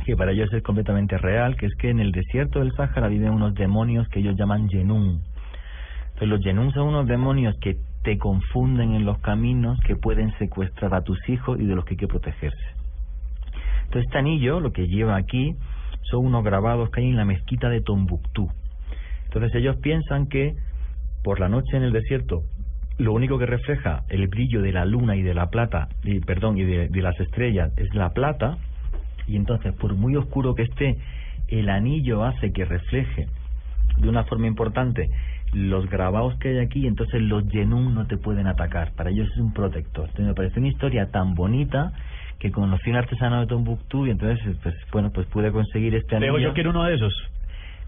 [0.05, 3.30] que para ellos es completamente real, que es que en el desierto del Sáhara viven
[3.30, 5.20] unos demonios que ellos llaman Yenun.
[6.14, 11.02] Entonces los Yenun unos demonios que te confunden en los caminos, que pueden secuestrar a
[11.02, 12.66] tus hijos y de los que hay que protegerse.
[13.84, 15.56] Entonces este anillo, lo que lleva aquí,
[16.02, 18.48] son unos grabados que hay en la mezquita de Tombuctú.
[19.24, 20.54] Entonces ellos piensan que
[21.24, 22.42] por la noche en el desierto
[22.98, 26.58] lo único que refleja el brillo de la luna y de la plata, y, perdón,
[26.58, 28.56] y de, de las estrellas es la plata,
[29.26, 30.96] y entonces por muy oscuro que esté,
[31.48, 33.26] el anillo hace que refleje
[33.98, 35.10] de una forma importante
[35.55, 38.92] los grabados que hay aquí, entonces los Yenun no te pueden atacar.
[38.92, 40.07] Para ellos es un protector.
[40.07, 41.92] Entonces me pareció una historia tan bonita
[42.38, 46.36] que conocí un artesano de Tombuctú y entonces, pues bueno, pues pude conseguir este anillo.
[46.36, 47.14] Digo, yo quiero uno de esos.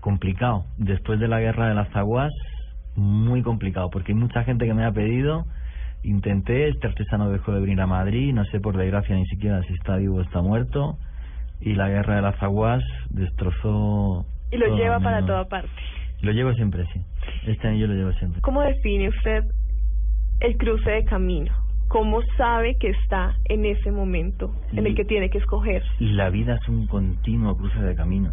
[0.01, 0.65] Complicado.
[0.79, 2.33] Después de la guerra de las aguas,
[2.95, 5.45] muy complicado, porque hay mucha gente que me ha pedido.
[6.05, 9.75] Intenté, este artesano dejó de venir a Madrid, no sé por desgracia ni siquiera si
[9.75, 10.97] está vivo o está muerto.
[11.61, 14.25] Y la guerra de las aguas destrozó.
[14.53, 15.71] Y lo lleva para toda parte.
[16.23, 17.01] Lo llevo siempre, sí.
[17.47, 18.41] Este anillo lo llevo siempre.
[18.41, 19.45] ¿Cómo define usted
[20.41, 21.53] el cruce de camino?
[21.89, 25.83] ¿Cómo sabe que está en ese momento en el que tiene que escoger?
[26.01, 28.33] La vida es un continuo cruce de camino.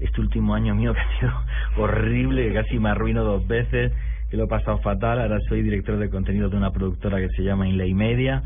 [0.00, 1.32] Este último año mío que ha sido
[1.76, 3.92] horrible, que casi me arruino dos veces,
[4.28, 5.20] que lo he pasado fatal.
[5.20, 8.42] Ahora soy director de contenido de una productora que se llama Inlay Media.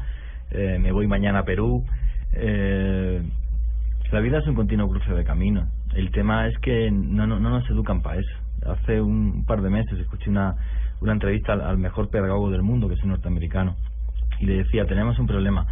[0.50, 1.84] Eh, me voy mañana a Perú.
[2.32, 3.22] Eh,
[4.12, 5.66] la vida es un continuo cruce de camino.
[5.94, 8.43] El tema es que no, no, no nos educan para eso.
[8.66, 10.54] Hace un par de meses escuché una,
[11.00, 13.76] una entrevista al, al mejor pedagogo del mundo, que es un norteamericano.
[14.40, 15.66] y le decía, tenemos un problema.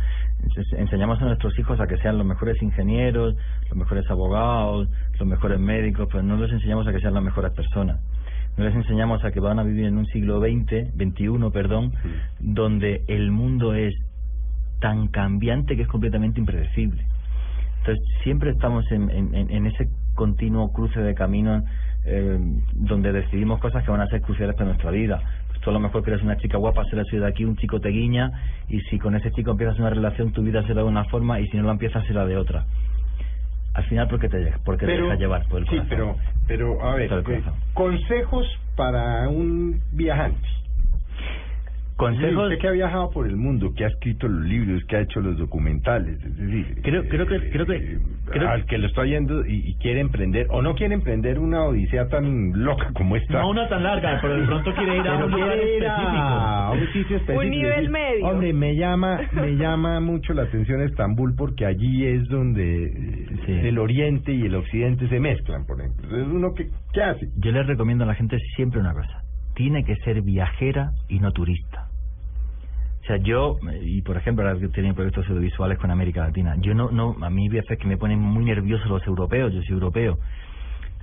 [0.45, 3.35] Ense- Enseñamos a nuestros hijos a que sean los mejores ingenieros,
[3.69, 4.89] los mejores abogados,
[5.19, 8.01] los mejores médicos, pero no les enseñamos a que sean las mejores personas.
[8.57, 11.93] No les enseñamos a que van a vivir en un siglo XX, XXI, perdón,
[12.39, 13.95] donde el mundo es
[14.81, 17.05] tan cambiante que es completamente impredecible.
[17.79, 21.65] Entonces, siempre estamos en, en- en ese continuo cruce de caminos
[22.05, 22.39] eh,
[22.73, 25.21] donde decidimos cosas que van a ser cruciales para nuestra vida.
[25.49, 27.91] Pues tú a lo mejor quieres una chica guapa, será de aquí, un chico te
[27.91, 28.31] guiña,
[28.69, 31.47] y si con ese chico empiezas una relación, tu vida será de una forma, y
[31.49, 32.65] si no la empiezas, será de otra.
[33.75, 35.89] Al final, ¿por qué te, porque te dejas llevar por el sí, corazón?
[35.89, 37.43] pero, pero a ver, eh,
[37.73, 38.47] consejos
[38.77, 40.47] para un viajante.
[42.03, 45.01] Consejos- Usted que ha viajado por el mundo, que ha escrito los libros, que ha
[45.01, 47.99] hecho los documentales, es decir, creo, creo que, creo que,
[48.31, 51.65] creo al que lo está oyendo y, y quiere emprender, o no quiere emprender una
[51.65, 53.41] odisea tan loca como esta.
[53.41, 56.73] No una tan larga, pero de pronto quiere ir a Pero un lugar a específico.
[56.73, 57.41] un sitio específico.
[57.41, 58.27] Un nivel Decir, medio.
[58.27, 63.79] Hombre, me llama, me llama mucho la atención Estambul porque allí es donde eh, el
[63.79, 66.05] oriente y el occidente se mezclan, por ejemplo.
[66.05, 67.29] Entonces, uno que, ¿qué hace?
[67.39, 69.23] Yo les recomiendo a la gente siempre una cosa.
[69.55, 71.82] Tiene que ser viajera y no turista.
[73.03, 76.73] O sea, yo, y por ejemplo, ahora que tienen proyectos audiovisuales con América Latina, yo
[76.73, 80.19] no, no, a mí veces que me ponen muy nerviosos los europeos, yo soy europeo.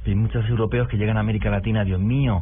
[0.05, 2.41] Hay muchos europeos que llegan a América Latina, Dios mío,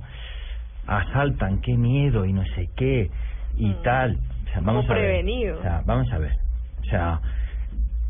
[0.86, 3.10] asaltan, qué miedo y no sé qué,
[3.58, 4.20] y tal.
[4.46, 5.26] O sea, vamos Como a ver.
[5.58, 6.34] O sea, vamos a ver.
[6.82, 7.20] O sea,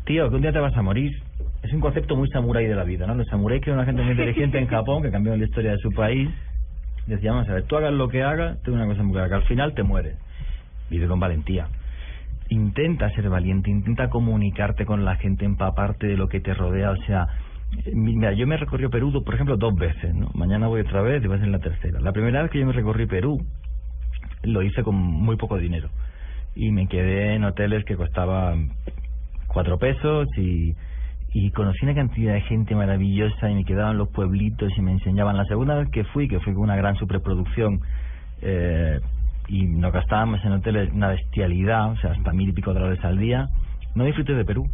[0.04, 1.10] tío, que un día te vas a morir.
[1.62, 3.14] Es un concepto muy samurái de la vida, ¿no?
[3.14, 5.78] Los samuráis que eran una gente muy inteligente en Japón, que cambió la historia de
[5.78, 6.28] su país.
[7.06, 9.34] Decía, vamos a ver, tú hagas lo que hagas, tengo una cosa muy clara, que
[9.34, 10.14] al final te mueres.
[10.90, 11.68] Vive con valentía.
[12.50, 16.96] Intenta ser valiente, intenta comunicarte con la gente, empaparte de lo que te rodea, o
[17.06, 17.26] sea...
[17.84, 20.14] eh, Mira, yo me he recorrido Perú, por ejemplo, dos veces.
[20.34, 22.00] Mañana voy otra vez y va a la tercera.
[22.00, 23.38] La primera vez que yo me recorrí Perú,
[24.44, 25.90] lo hice con muy poco dinero.
[26.54, 28.70] Y me quedé en hoteles que costaban
[29.46, 30.74] cuatro pesos y,
[31.32, 35.36] y conocí una cantidad de gente maravillosa y me quedaban los pueblitos y me enseñaban.
[35.36, 37.80] La segunda vez que fui, que fui con una gran superproducción,
[38.40, 39.00] eh,
[39.48, 43.18] y nos gastábamos en hoteles una bestialidad, o sea, hasta mil y pico dólares al
[43.18, 43.48] día,
[43.94, 44.68] no disfruté de Perú.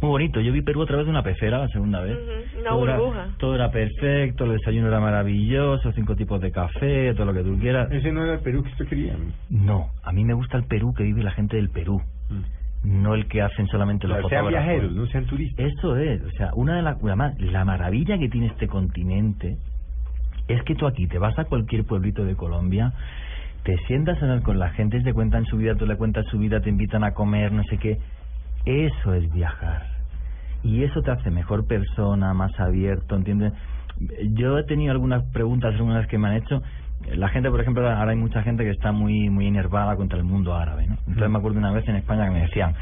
[0.00, 2.18] Muy bonito, yo vi Perú a través de una pecera la segunda vez.
[2.58, 3.24] Una todo, burbuja.
[3.24, 7.44] era, todo era perfecto, el desayuno era maravilloso, cinco tipos de café, todo lo que
[7.44, 7.88] tú quieras.
[7.92, 9.16] Ese no era el Perú que usted quería.
[9.48, 12.02] No, a mí me gusta el Perú que vive la gente del Perú,
[12.82, 14.66] no el que hacen solamente los O sea, sean fotógrafos.
[14.66, 15.66] viajeros, no sean turistas.
[15.66, 19.56] Eso es, o sea, una de las además, la maravilla que tiene este continente
[20.48, 22.92] es que tú aquí te vas a cualquier pueblito de Colombia,
[23.64, 26.38] te sientas a hablar con la gente, te cuentan su vida, tú le cuentas su
[26.38, 27.98] vida, te invitan a comer, no sé qué.
[28.64, 29.86] Eso es viajar.
[30.64, 33.52] Y eso te hace mejor persona, más abierto, ¿entiendes?
[34.32, 36.62] Yo he tenido algunas preguntas algunas que me han hecho.
[37.14, 40.24] La gente, por ejemplo, ahora hay mucha gente que está muy muy enervada contra el
[40.24, 40.96] mundo árabe, ¿no?
[41.06, 42.74] Entonces me acuerdo una vez en España que me decían,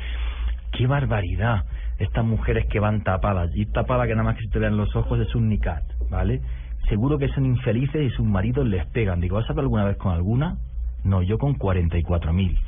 [0.72, 1.64] ¡qué barbaridad!
[1.98, 4.94] Estas mujeres que van tapadas, y tapada que nada más que se te vean los
[4.96, 6.40] ojos es un niqab, ¿vale?
[6.88, 9.20] Seguro que son infelices y sus maridos les pegan.
[9.20, 10.56] Digo, ¿has hablado alguna vez con alguna?
[11.04, 12.58] No, yo con 44.000.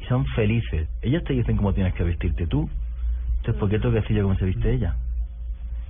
[0.00, 0.88] Y son felices.
[1.02, 2.68] Ellas te dicen cómo tienes que vestirte tú.
[3.38, 4.96] Entonces, ¿por qué tengo que decir yo cómo se viste ella?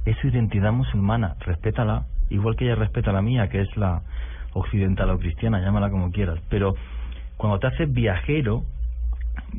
[0.04, 4.02] Es su identidad musulmana, respétala, igual que ella respeta la mía, que es la
[4.52, 6.40] occidental o cristiana, llámala como quieras.
[6.48, 6.74] Pero
[7.36, 8.64] cuando te haces viajero,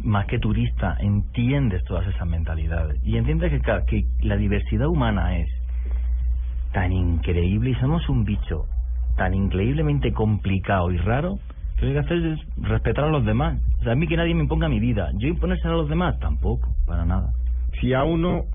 [0.04, 3.00] más que turista, entiendes todas esas mentalidades.
[3.04, 5.50] Y entiendes que, que la diversidad humana es
[6.74, 8.66] tan increíble y somos un bicho
[9.18, 11.40] tan increíblemente complicado y raro
[11.80, 13.60] que hay que hacer es respetar a los demás.
[13.80, 15.10] O sea, a mí que nadie me imponga mi vida.
[15.18, 17.34] Yo imponerse a los demás, tampoco, para nada.
[17.80, 18.46] Si a uno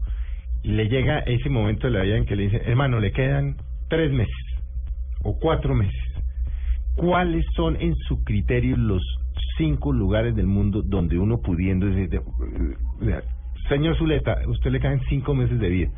[0.62, 3.56] le llega ese momento de la vida en que le dicen, hermano, le quedan
[3.88, 4.34] tres meses
[5.22, 6.02] o cuatro meses,
[6.96, 9.02] ¿cuáles son en su criterio los
[9.56, 12.20] cinco lugares del mundo donde uno pudiendo decir,
[13.68, 15.90] señor Zuleta, usted le caen cinco meses de vida?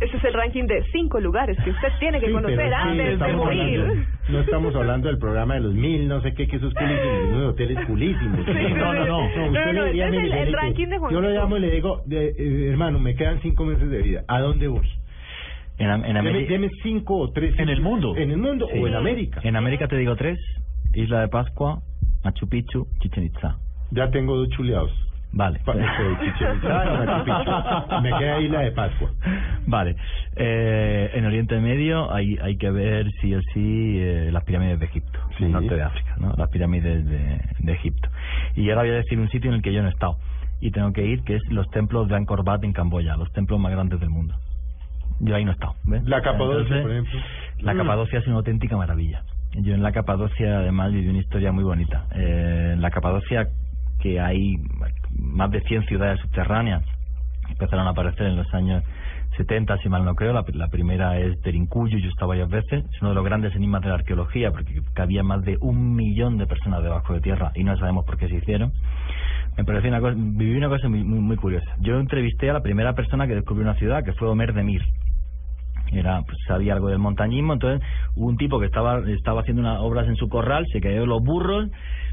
[0.00, 3.32] Ese es el ranking de cinco lugares que usted tiene que Sí, conocer antes de
[3.32, 3.80] morir.
[3.80, 7.24] hablando- no estamos hablando del programa de los mil, no sé qué, que esos culísimos,
[7.32, 8.46] unos hoteles culísimos.
[8.46, 9.06] Sí, no, no, no.
[9.06, 11.60] no, usted no, diría, ese es el- el ranking de Juan Yo lo llamo y
[11.60, 14.22] le digo, de- eh, hermano, me quedan cinco meses de vida.
[14.28, 14.86] ¿A dónde voy?
[15.78, 16.52] En, en Deme, América.
[16.52, 17.58] deme cinco o tres.
[17.58, 18.16] En el mundo.
[18.16, 18.78] En el mundo Sí.
[18.80, 19.40] o en América.
[19.44, 20.38] En América te digo tres:
[20.94, 21.80] Isla de Pascua,
[22.24, 23.56] Machu Picchu, Chichen Itza.
[23.92, 24.90] Ya tengo dos chuleados.
[25.32, 25.60] Vale.
[25.60, 26.44] Picchu.
[28.02, 29.10] Me queda Isla de Pascua.
[29.66, 29.96] Vale.
[30.36, 34.86] Eh, en Oriente Medio hay, hay que ver sí o sí eh, las pirámides de
[34.86, 36.32] Egipto, el norte de África, ¿no?
[36.36, 38.08] Las pirámides de, de Egipto.
[38.56, 40.16] Y ahora voy a decir un sitio en el que yo no he estado
[40.60, 43.60] y tengo que ir, que es los templos de Angkor Wat en Camboya, los templos
[43.60, 44.34] más grandes del mundo.
[45.20, 45.74] Yo ahí no he estado.
[45.84, 46.02] ¿ves?
[46.04, 47.20] La Capadocia, Entonces, por ejemplo.
[47.60, 47.74] La.
[47.74, 49.22] Capadocia es una auténtica maravilla.
[49.52, 52.06] Yo en la Capadocia además viví una historia muy bonita.
[52.14, 53.48] Eh, en la Capadocia
[54.00, 54.56] que hay
[55.18, 56.82] más de 100 ciudades subterráneas,
[57.48, 58.84] empezaron a aparecer en los años
[59.36, 60.32] 70, si mal no creo.
[60.32, 62.84] La, la primera es Terincuyo, yo he estado varias veces.
[62.92, 66.38] Es uno de los grandes enigmas de la arqueología, porque había más de un millón
[66.38, 68.72] de personas debajo de tierra y no sabemos por qué se hicieron.
[69.56, 71.74] Me pareció una cosa, viví una cosa muy, muy, muy curiosa.
[71.80, 74.82] Yo entrevisté a la primera persona que descubrió una ciudad, que fue Homer de Mir.
[75.92, 80.06] Era, pues, sabía algo del montañismo, entonces un tipo que estaba, estaba haciendo unas obras
[80.06, 81.70] en su corral, se cayó los burros,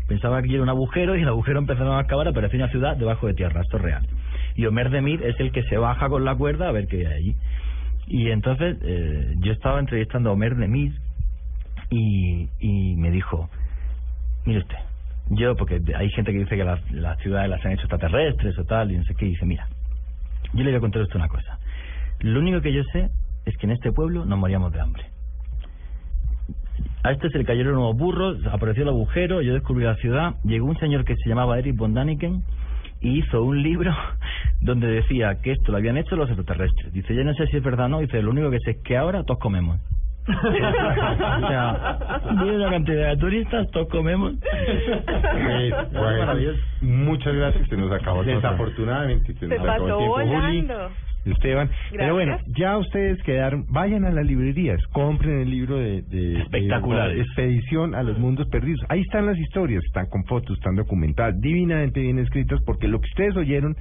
[0.07, 3.27] pensaba que era un agujero y el agujero empezaron a excavar, apareció una ciudad debajo
[3.27, 4.07] de tierra, esto es real.
[4.55, 7.07] Y Homer de Mir es el que se baja con la cuerda a ver qué
[7.07, 7.35] hay allí.
[8.07, 10.93] Y entonces eh, yo estaba entrevistando a Homer de Mir
[11.89, 13.49] y, y me dijo,
[14.45, 14.77] mire usted,
[15.29, 18.63] yo, porque hay gente que dice que las, las ciudades las han hecho extraterrestres o
[18.65, 19.67] tal, y no sé qué, y dice, mira,
[20.53, 21.57] yo le voy a contar usted una cosa.
[22.19, 23.09] Lo único que yo sé
[23.45, 25.14] es que en este pueblo nos moríamos de hambre.
[27.05, 30.65] A este se le cayeron unos burros, apareció el agujero, yo descubrí la ciudad, llegó
[30.65, 32.41] un señor que se llamaba Eric von Daniken
[32.99, 33.93] y hizo un libro
[34.61, 36.91] donde decía que esto lo habían hecho los extraterrestres.
[36.93, 38.77] Dice, yo no sé si es verdad o no, dice, lo único que sé es
[38.83, 39.79] que ahora todos comemos.
[40.27, 44.33] o sea, viene una cantidad de turistas, todos comemos.
[44.41, 46.33] Eh, bueno,
[46.81, 48.23] muchas gracias, se nos acabó.
[48.23, 50.67] Desafortunadamente se nos Se acabó el pasó tiempo, Juli.
[51.32, 52.57] Esteban, pero bueno, Gracias.
[52.57, 57.15] ya ustedes quedaron, vayan a las librerías, compren el libro de, de- Espectaculares.
[57.15, 58.82] de Expedición a los Mundos Perdidos.
[58.89, 63.07] Ahí están las historias, están con fotos, están documentadas, divinamente bien escritas, porque lo que
[63.07, 63.76] ustedes oyeron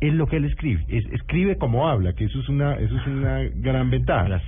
[0.00, 3.06] es lo que él escribe, es, escribe como habla, que eso es una, eso es
[3.06, 4.40] una gran ventaja.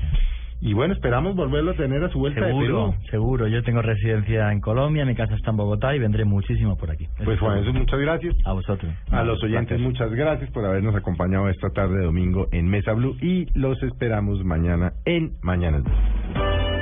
[0.65, 2.95] Y bueno, esperamos volverlo a tener a su vuelta de Perú.
[3.11, 3.49] seguro.
[3.49, 7.09] Yo tengo residencia en Colombia, mi casa está en Bogotá y vendré muchísimo por aquí.
[7.25, 8.37] Pues Juan, eso muchas gracias.
[8.45, 8.95] A vosotros.
[9.11, 13.17] A los oyentes, muchas gracias por habernos acompañado esta tarde de domingo en Mesa Blue
[13.21, 16.82] y los esperamos mañana en Mañana Blue.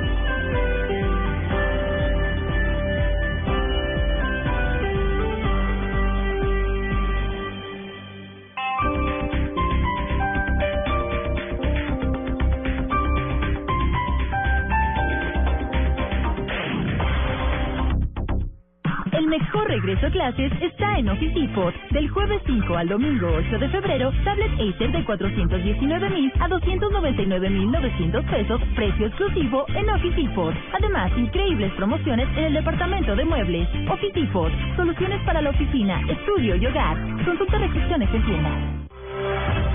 [19.71, 21.73] Regreso a clases está en Office Depot.
[21.91, 27.51] Del jueves 5 al domingo 8 de febrero, tablet Acer de 419 mil a 299
[27.51, 30.55] mil 900 pesos, precio exclusivo en Office Depot.
[30.73, 33.69] Además, increíbles promociones en el departamento de muebles.
[33.89, 36.97] Office Depot, soluciones para la oficina, estudio y hogar.
[37.25, 38.51] Consulta restricciones en tienda.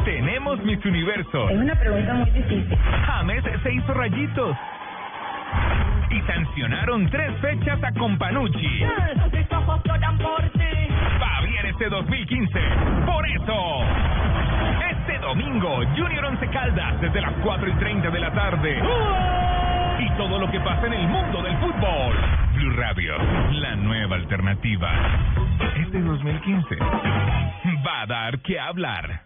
[0.03, 1.49] Tenemos Miss Universo.
[1.49, 2.77] Es una pregunta muy difícil.
[3.05, 4.57] James se hizo rayitos.
[6.15, 8.83] Y sancionaron tres fechas a Companucci.
[11.21, 12.59] Va bien este 2015.
[13.05, 13.83] Por eso,
[14.91, 18.81] este domingo, Junior Once Caldas, desde las 4 y 30 de la tarde.
[19.99, 22.15] Y todo lo que pasa en el mundo del fútbol.
[22.53, 23.17] Blue Radio,
[23.51, 24.93] la nueva alternativa.
[25.75, 26.77] Este 2015
[27.85, 29.24] va a dar que hablar.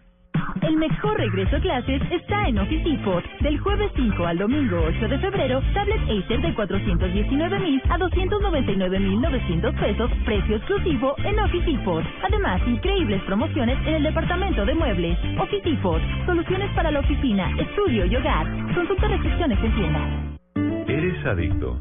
[0.62, 3.24] El mejor regreso a clases está en Office Depot.
[3.40, 9.00] Del jueves 5 al domingo 8 de febrero, tablet Acer de 419 mil a 299
[9.00, 12.04] mil 900 pesos, precio exclusivo en Office Depot.
[12.22, 15.18] Además, increíbles promociones en el departamento de muebles.
[15.38, 18.46] Office Depot, soluciones para la oficina, estudio y hogar.
[18.74, 20.00] Consulta restricciones en tienda.
[20.86, 21.80] ¿Eres adicto?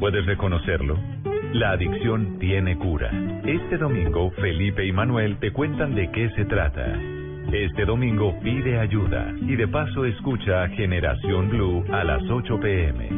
[0.00, 0.98] ¿Puedes reconocerlo?
[1.52, 3.10] La adicción tiene cura.
[3.44, 7.17] Este domingo, Felipe y Manuel te cuentan de qué se trata.
[7.52, 13.08] Este domingo pide ayuda y de paso escucha Generación Blue a las 8 pm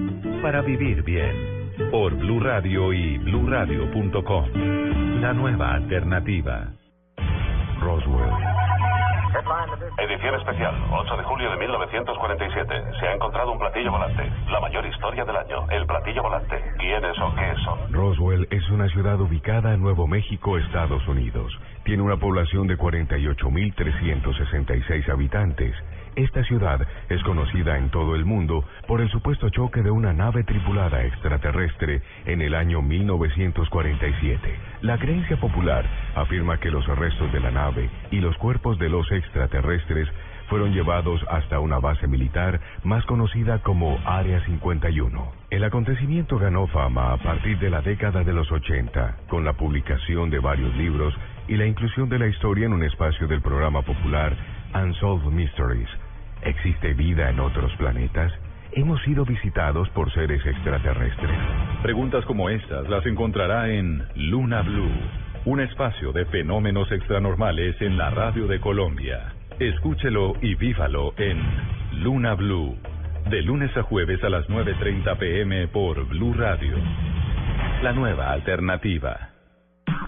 [0.41, 4.45] para vivir bien por Blue Radio y bluradio.com.
[5.21, 6.69] La nueva alternativa.
[7.81, 8.31] Roswell.
[9.99, 12.83] Edición especial, 8 de julio de 1947.
[12.99, 14.31] Se ha encontrado un platillo volante.
[14.51, 16.57] La mayor historia del año, el platillo volante.
[16.79, 17.93] ¿Quiénes o qué son?
[17.93, 21.53] Roswell es una ciudad ubicada en Nuevo México, Estados Unidos.
[21.91, 25.75] Tiene una población de 48.366 habitantes.
[26.15, 30.45] Esta ciudad es conocida en todo el mundo por el supuesto choque de una nave
[30.45, 34.57] tripulada extraterrestre en el año 1947.
[34.83, 35.85] La creencia popular
[36.15, 40.09] afirma que los restos de la nave y los cuerpos de los extraterrestres
[40.51, 45.33] fueron llevados hasta una base militar más conocida como Área 51.
[45.51, 50.29] El acontecimiento ganó fama a partir de la década de los 80, con la publicación
[50.29, 51.15] de varios libros
[51.51, 54.37] y la inclusión de la historia en un espacio del programa popular
[54.73, 55.89] Unsolved Mysteries.
[56.43, 58.33] ¿Existe vida en otros planetas?
[58.73, 61.39] ¿Hemos sido visitados por seres extraterrestres?
[61.83, 64.93] Preguntas como estas las encontrará en Luna Blue,
[65.45, 69.33] un espacio de fenómenos extranormales en la radio de Colombia.
[69.59, 71.43] Escúchelo y vívalo en
[72.01, 72.79] Luna Blue,
[73.29, 76.77] de lunes a jueves a las 9.30 pm por Blue Radio
[77.83, 79.40] la nueva alternativa.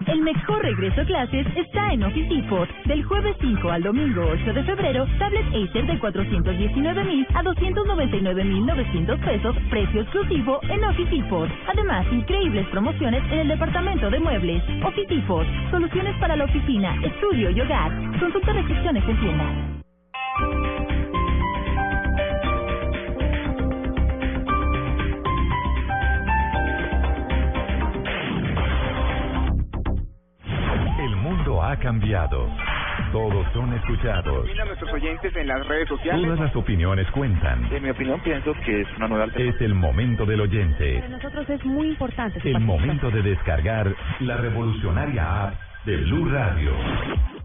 [0.06, 2.68] El mejor regreso a clases está en Office Depot.
[2.86, 8.44] Del jueves 5 al domingo 8 de febrero, tablet Acer de 419 mil a 299
[8.44, 11.48] mil 900 pesos, precio exclusivo en Office Depot.
[11.68, 14.62] Además, increíbles promociones en el departamento de muebles.
[14.84, 17.92] Office Depot, soluciones para la oficina, estudio y hogar.
[18.20, 19.72] Consulta restricciones en tienda.
[31.52, 32.48] Mundo ha cambiado.
[33.10, 34.46] Todos son escuchados.
[34.46, 36.22] Nuestros oyentes en las redes sociales.
[36.22, 37.68] Todas las opiniones cuentan.
[37.72, 39.56] En mi opinión, pienso que es una nueva alternativa.
[39.56, 41.00] Es el momento del oyente.
[41.00, 42.40] Para nosotros es muy importante.
[42.44, 46.72] El momento de descargar la revolucionaria app de Blue Radio.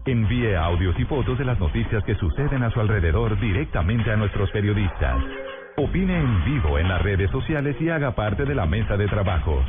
[0.04, 4.50] Envíe audios y fotos de las noticias que suceden a su alrededor directamente a nuestros
[4.50, 5.16] periodistas.
[5.80, 9.64] Opine en vivo en las redes sociales y haga parte de la mesa de trabajo.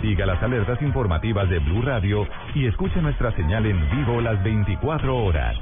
[0.00, 5.14] Siga las alertas informativas de Blue Radio y escuche nuestra señal en vivo las 24
[5.14, 5.54] horas.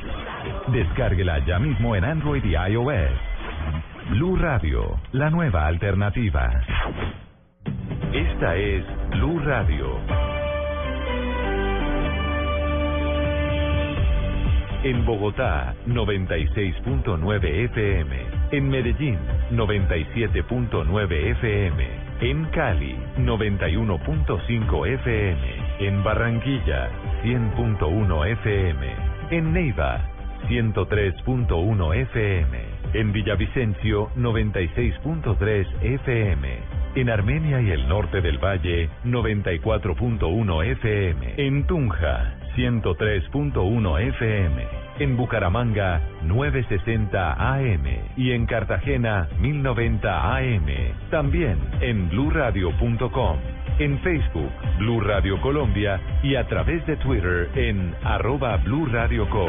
[0.69, 3.11] Descárguela ya mismo en Android y iOS.
[4.11, 6.61] Blue Radio, la nueva alternativa.
[8.13, 9.99] Esta es Blue Radio.
[14.85, 18.42] En Bogotá, 96.9 FM.
[18.53, 19.19] En Medellín,
[19.51, 21.87] 97.9 FM.
[22.21, 25.39] En Cali, 91.5 FM.
[25.81, 26.91] En Barranquilla,
[27.25, 28.95] 100.1 FM.
[29.31, 30.07] En Neiva,
[30.51, 32.59] 103.1 FM.
[32.93, 36.59] En Villavicencio, 96.3 FM.
[36.95, 41.35] En Armenia y el norte del Valle, 94.1 FM.
[41.39, 44.67] En Tunja, 103.1 FM.
[44.99, 47.85] En Bucaramanga, 960 AM.
[48.17, 50.67] Y en Cartagena, 1090 AM.
[51.11, 53.39] También en bluradio.com.
[53.79, 56.01] En Facebook, Blue Radio Colombia.
[56.23, 58.61] Y a través de Twitter en arroba
[59.31, 59.49] Co.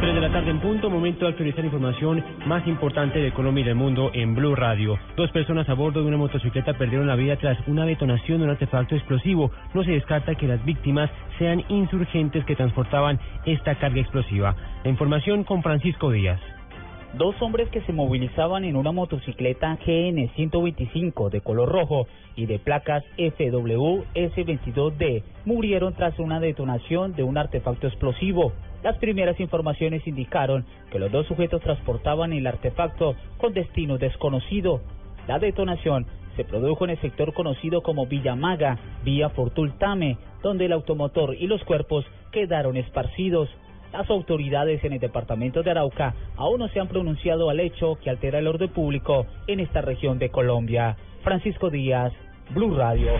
[0.00, 3.66] 3 de la tarde en punto, momento de actualizar información más importante de Colombia y
[3.66, 4.98] del mundo en Blue Radio.
[5.14, 8.50] Dos personas a bordo de una motocicleta perdieron la vida tras una detonación de un
[8.50, 9.50] artefacto explosivo.
[9.74, 14.56] No se descarta que las víctimas sean insurgentes que transportaban esta carga explosiva.
[14.84, 16.40] La información con Francisco Díaz.
[17.12, 22.58] Dos hombres que se movilizaban en una motocicleta GN 125 de color rojo y de
[22.58, 28.54] placas FWS22D murieron tras una detonación de un artefacto explosivo.
[28.82, 34.80] Las primeras informaciones indicaron que los dos sujetos transportaban el artefacto con destino desconocido.
[35.28, 36.06] La detonación
[36.36, 41.62] se produjo en el sector conocido como Villamaga, vía Fortultame, donde el automotor y los
[41.64, 43.50] cuerpos quedaron esparcidos.
[43.92, 48.08] Las autoridades en el departamento de Arauca aún no se han pronunciado al hecho que
[48.08, 50.96] altera el orden público en esta región de Colombia.
[51.22, 52.12] Francisco Díaz,
[52.54, 53.10] Blue Radio.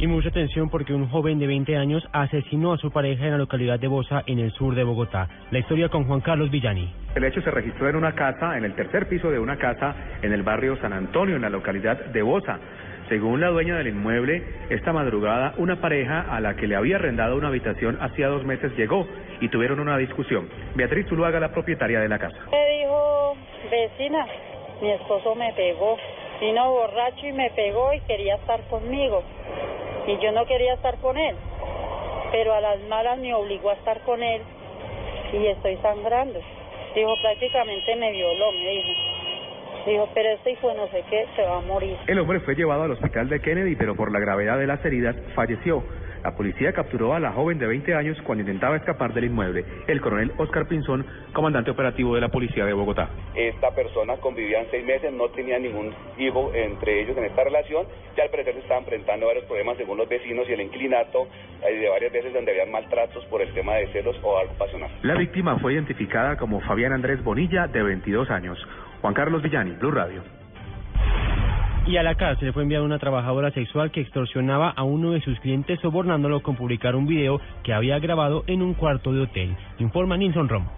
[0.00, 3.38] Y mucha atención porque un joven de 20 años asesinó a su pareja en la
[3.38, 5.28] localidad de Bosa, en el sur de Bogotá.
[5.50, 6.88] La historia con Juan Carlos Villani.
[7.16, 10.32] El hecho se registró en una casa, en el tercer piso de una casa en
[10.32, 12.60] el barrio San Antonio, en la localidad de Bosa.
[13.08, 17.34] Según la dueña del inmueble, esta madrugada una pareja a la que le había arrendado
[17.34, 19.04] una habitación hacía dos meses llegó
[19.40, 20.48] y tuvieron una discusión.
[20.76, 22.38] Beatriz Zuluaga, la propietaria de la casa.
[22.52, 23.36] Me dijo,
[23.68, 24.26] vecina,
[24.80, 25.96] mi esposo me pegó,
[26.40, 29.24] vino borracho y me pegó y quería estar conmigo.
[30.08, 31.36] Y yo no quería estar con él,
[32.32, 34.40] pero a las malas me obligó a estar con él
[35.34, 36.40] y estoy sangrando.
[36.94, 38.88] Dijo, prácticamente me violó, me dijo.
[39.86, 41.94] Dijo, pero este hijo no sé qué, se va a morir.
[42.06, 45.14] El hombre fue llevado al hospital de Kennedy, pero por la gravedad de las heridas
[45.34, 45.84] falleció.
[46.28, 49.64] La policía capturó a la joven de 20 años cuando intentaba escapar del inmueble.
[49.86, 53.08] El coronel Oscar Pinzón, comandante operativo de la policía de Bogotá.
[53.34, 57.86] Esta persona convivían seis meses, no tenía ningún hijo entre ellos en esta relación.
[58.14, 61.28] Ya al parecer se estaban enfrentando varios problemas según los vecinos y el inclinato
[61.66, 64.90] eh, de varias veces donde habían maltratos por el tema de celos o algo pasional.
[65.04, 68.58] La víctima fue identificada como Fabián Andrés Bonilla, de 22 años.
[69.00, 70.22] Juan Carlos Villani, Blue Radio.
[71.88, 75.40] Y a la cárcel fue enviada una trabajadora sexual que extorsionaba a uno de sus
[75.40, 79.56] clientes sobornándolo con publicar un video que había grabado en un cuarto de hotel.
[79.78, 80.70] Informa Nilson Romo.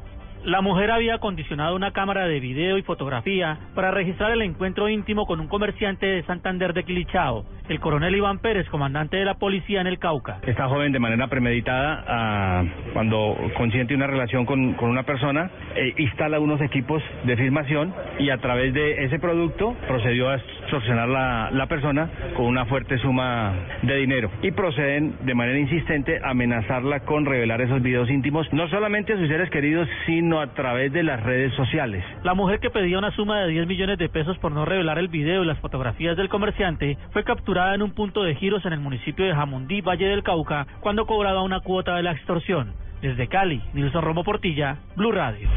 [0.44, 5.26] La mujer había acondicionado una cámara de video y fotografía para registrar el encuentro íntimo
[5.26, 9.82] con un comerciante de Santander de Quilichao, el coronel Iván Pérez, comandante de la policía
[9.82, 10.38] en el Cauca.
[10.46, 12.64] Esta joven de manera premeditada, ah,
[12.94, 18.30] cuando consiente una relación con, con una persona, eh, instala unos equipos de filmación y
[18.30, 23.52] a través de ese producto procedió a extorsionar la, la persona con una fuerte suma
[23.82, 28.68] de dinero y proceden de manera insistente a amenazarla con revelar esos videos íntimos, no
[28.68, 32.04] solamente a sus seres queridos, sino a través de las redes sociales.
[32.22, 35.08] La mujer que pedía una suma de 10 millones de pesos por no revelar el
[35.08, 38.80] video y las fotografías del comerciante fue capturada en un punto de giros en el
[38.80, 42.74] municipio de Jamundí, Valle del Cauca, cuando cobraba una cuota de la extorsión.
[43.00, 45.48] Desde Cali, Nilson Romo Portilla, Blue Radio.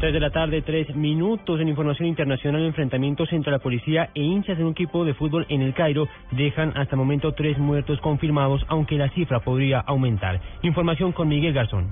[0.00, 2.62] 3 de la tarde, tres minutos en información internacional.
[2.62, 6.76] Enfrentamientos entre la policía e hinchas de un equipo de fútbol en el Cairo dejan
[6.76, 10.40] hasta el momento tres muertos confirmados, aunque la cifra podría aumentar.
[10.62, 11.88] Información con Miguel Garzón.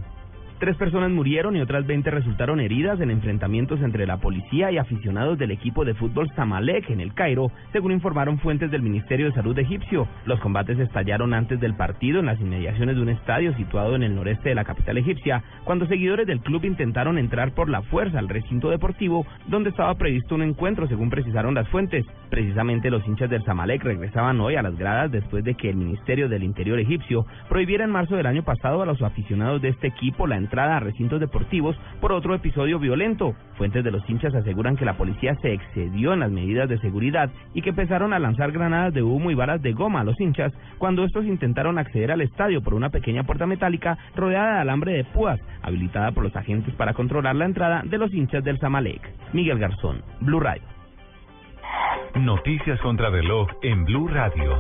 [0.63, 5.37] Tres personas murieron y otras 20 resultaron heridas en enfrentamientos entre la policía y aficionados
[5.37, 9.59] del equipo de fútbol Zamalek en el Cairo, según informaron fuentes del Ministerio de Salud
[9.59, 10.07] egipcio.
[10.25, 14.15] Los combates estallaron antes del partido en las inmediaciones de un estadio situado en el
[14.15, 18.29] noreste de la capital egipcia, cuando seguidores del club intentaron entrar por la fuerza al
[18.29, 22.07] recinto deportivo donde estaba previsto un encuentro, según precisaron las fuentes.
[22.31, 26.29] Precisamente los hinchas del Zamalek regresaban hoy a las gradas después de que el Ministerio
[26.29, 30.29] del Interior egipcio prohibiera en marzo del año pasado a los aficionados de este equipo
[30.29, 33.35] la entrada a recintos deportivos por otro episodio violento.
[33.57, 37.31] Fuentes de los hinchas aseguran que la policía se excedió en las medidas de seguridad
[37.55, 40.53] y que empezaron a lanzar granadas de humo y varas de goma a los hinchas
[40.77, 45.05] cuando estos intentaron acceder al estadio por una pequeña puerta metálica rodeada de alambre de
[45.05, 49.01] púas, habilitada por los agentes para controlar la entrada de los hinchas del Zamalek.
[49.33, 50.65] Miguel Garzón, Blue Radio.
[52.15, 54.59] Noticias contra reloj en Blue Radio.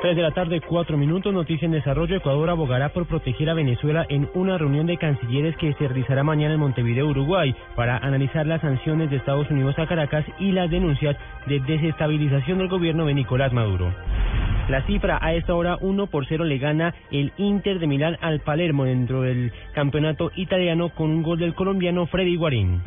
[0.00, 1.32] 3 de la tarde, 4 minutos.
[1.32, 2.16] Noticia en desarrollo.
[2.16, 6.54] Ecuador abogará por proteger a Venezuela en una reunión de cancilleres que se realizará mañana
[6.54, 11.16] en Montevideo, Uruguay, para analizar las sanciones de Estados Unidos a Caracas y las denuncias
[11.46, 13.92] de desestabilización del gobierno de Nicolás Maduro.
[14.70, 18.40] La cifra a esta hora 1 por 0 le gana el Inter de Milán al
[18.40, 22.80] Palermo dentro del campeonato italiano con un gol del colombiano Freddy Guarín.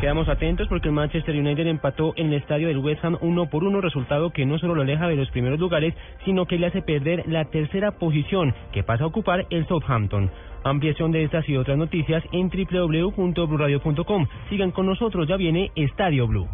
[0.00, 3.64] Quedamos atentos porque el Manchester United empató en el estadio del West Ham 1 por
[3.64, 5.92] 1, resultado que no solo lo aleja de los primeros lugares,
[6.24, 10.30] sino que le hace perder la tercera posición que pasa a ocupar el Southampton.
[10.64, 14.26] Ampliación de estas y otras noticias en www.bluradio.com.
[14.50, 16.48] Sigan con nosotros, ya viene Estadio Blue.